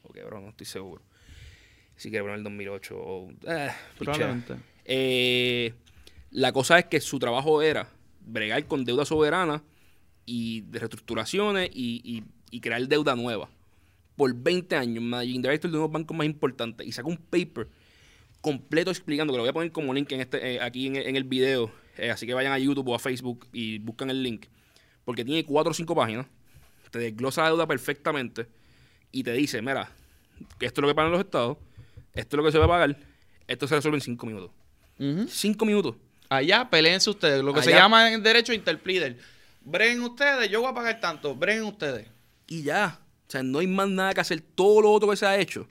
[0.02, 1.00] Ok, bro, no estoy seguro.
[1.96, 3.30] Si quiere poner el 2008 o...
[3.46, 4.56] Eh, Probablemente.
[4.84, 5.72] Eh,
[6.32, 7.88] la cosa es que su trabajo era
[8.26, 9.62] bregar con deuda soberana
[10.26, 13.48] y de reestructuraciones y, y, crear deuda nueva.
[14.16, 16.86] Por 20 años, managing director de uno de los bancos más importantes.
[16.86, 17.68] Y sacó un paper
[18.42, 21.16] completo explicando, que lo voy a poner como link en este, eh, aquí en, en,
[21.16, 24.46] el video, eh, así que vayan a YouTube o a Facebook y buscan el link.
[25.06, 26.26] Porque tiene cuatro o cinco páginas.
[26.90, 28.46] Te desglosa la deuda perfectamente.
[29.10, 29.90] Y te dice, mira,
[30.60, 31.56] esto es lo que pagan los estados.
[32.12, 32.96] Esto es lo que se va a pagar.
[33.46, 34.50] Esto se resuelve en cinco minutos.
[35.28, 35.96] Cinco minutos.
[36.28, 37.42] Allá peleense ustedes.
[37.42, 39.18] Lo que se llama en derecho interpleader.
[39.64, 41.34] Breguen ustedes, yo voy a pagar tanto.
[41.34, 42.08] Breguen ustedes.
[42.46, 43.00] Y ya.
[43.26, 44.40] O sea, no hay más nada que hacer.
[44.40, 45.66] Todo lo otro que se ha hecho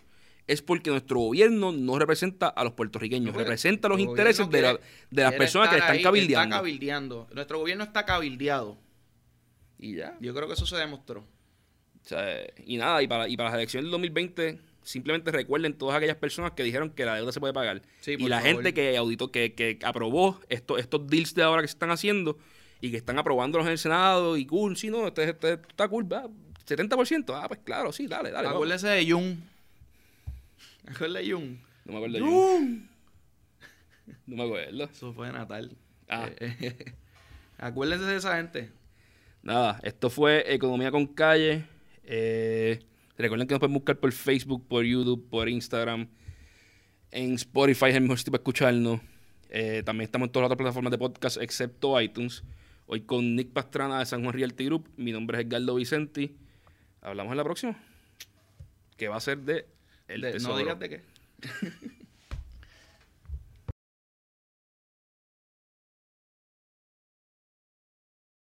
[0.47, 4.79] es porque nuestro gobierno no representa a los puertorriqueños, representa los intereses de,
[5.11, 6.55] las personas que están cabildeando.
[6.55, 7.27] Está cabildeando.
[7.33, 8.77] Nuestro gobierno está cabildeado.
[9.77, 10.17] Y ya.
[10.19, 11.25] Yo creo que eso se demostró.
[12.65, 16.51] y nada, y para, y para las elecciones del 2020, simplemente recuerden todas aquellas personas
[16.51, 17.81] que dijeron que la deuda se puede pagar.
[18.05, 21.73] y la gente que auditó, que, que aprobó estos, estos deals de ahora que se
[21.73, 22.37] están haciendo,
[22.81, 26.11] y que están aprobándolos en el Senado y cool, sí, no, este, este está cool,
[26.11, 26.27] va,
[26.67, 28.47] 70%, ah, pues claro, sí, dale, dale.
[28.47, 29.37] Acuérdese de Jung.
[30.87, 31.57] Acuérdese de Jung.
[31.85, 32.25] No me acuerdo yo.
[32.25, 32.81] Jung.
[34.25, 34.83] No me acuerdo.
[34.83, 35.77] Eso fue de Natal.
[36.09, 36.29] Ah.
[36.39, 36.95] Eh,
[37.57, 38.71] Acuérdense de esa gente.
[39.43, 41.65] Nada, esto fue Economía con Calle.
[42.03, 42.79] Eh,
[43.17, 46.07] recuerden que nos pueden buscar por Facebook, por YouTube, por Instagram.
[47.11, 48.99] En Spotify es el mejor sitio para escucharnos.
[49.49, 52.43] Eh, también estamos en todas las otras plataformas de podcast excepto iTunes.
[52.87, 54.89] Hoy con Nick Pastrana de San Juan Realty Group.
[54.97, 56.35] Mi nombre es Edgardo Vicenti.
[57.01, 57.77] Hablamos en la próxima.
[58.97, 59.67] Que va a ser de
[60.11, 61.01] El De- no digas de qué.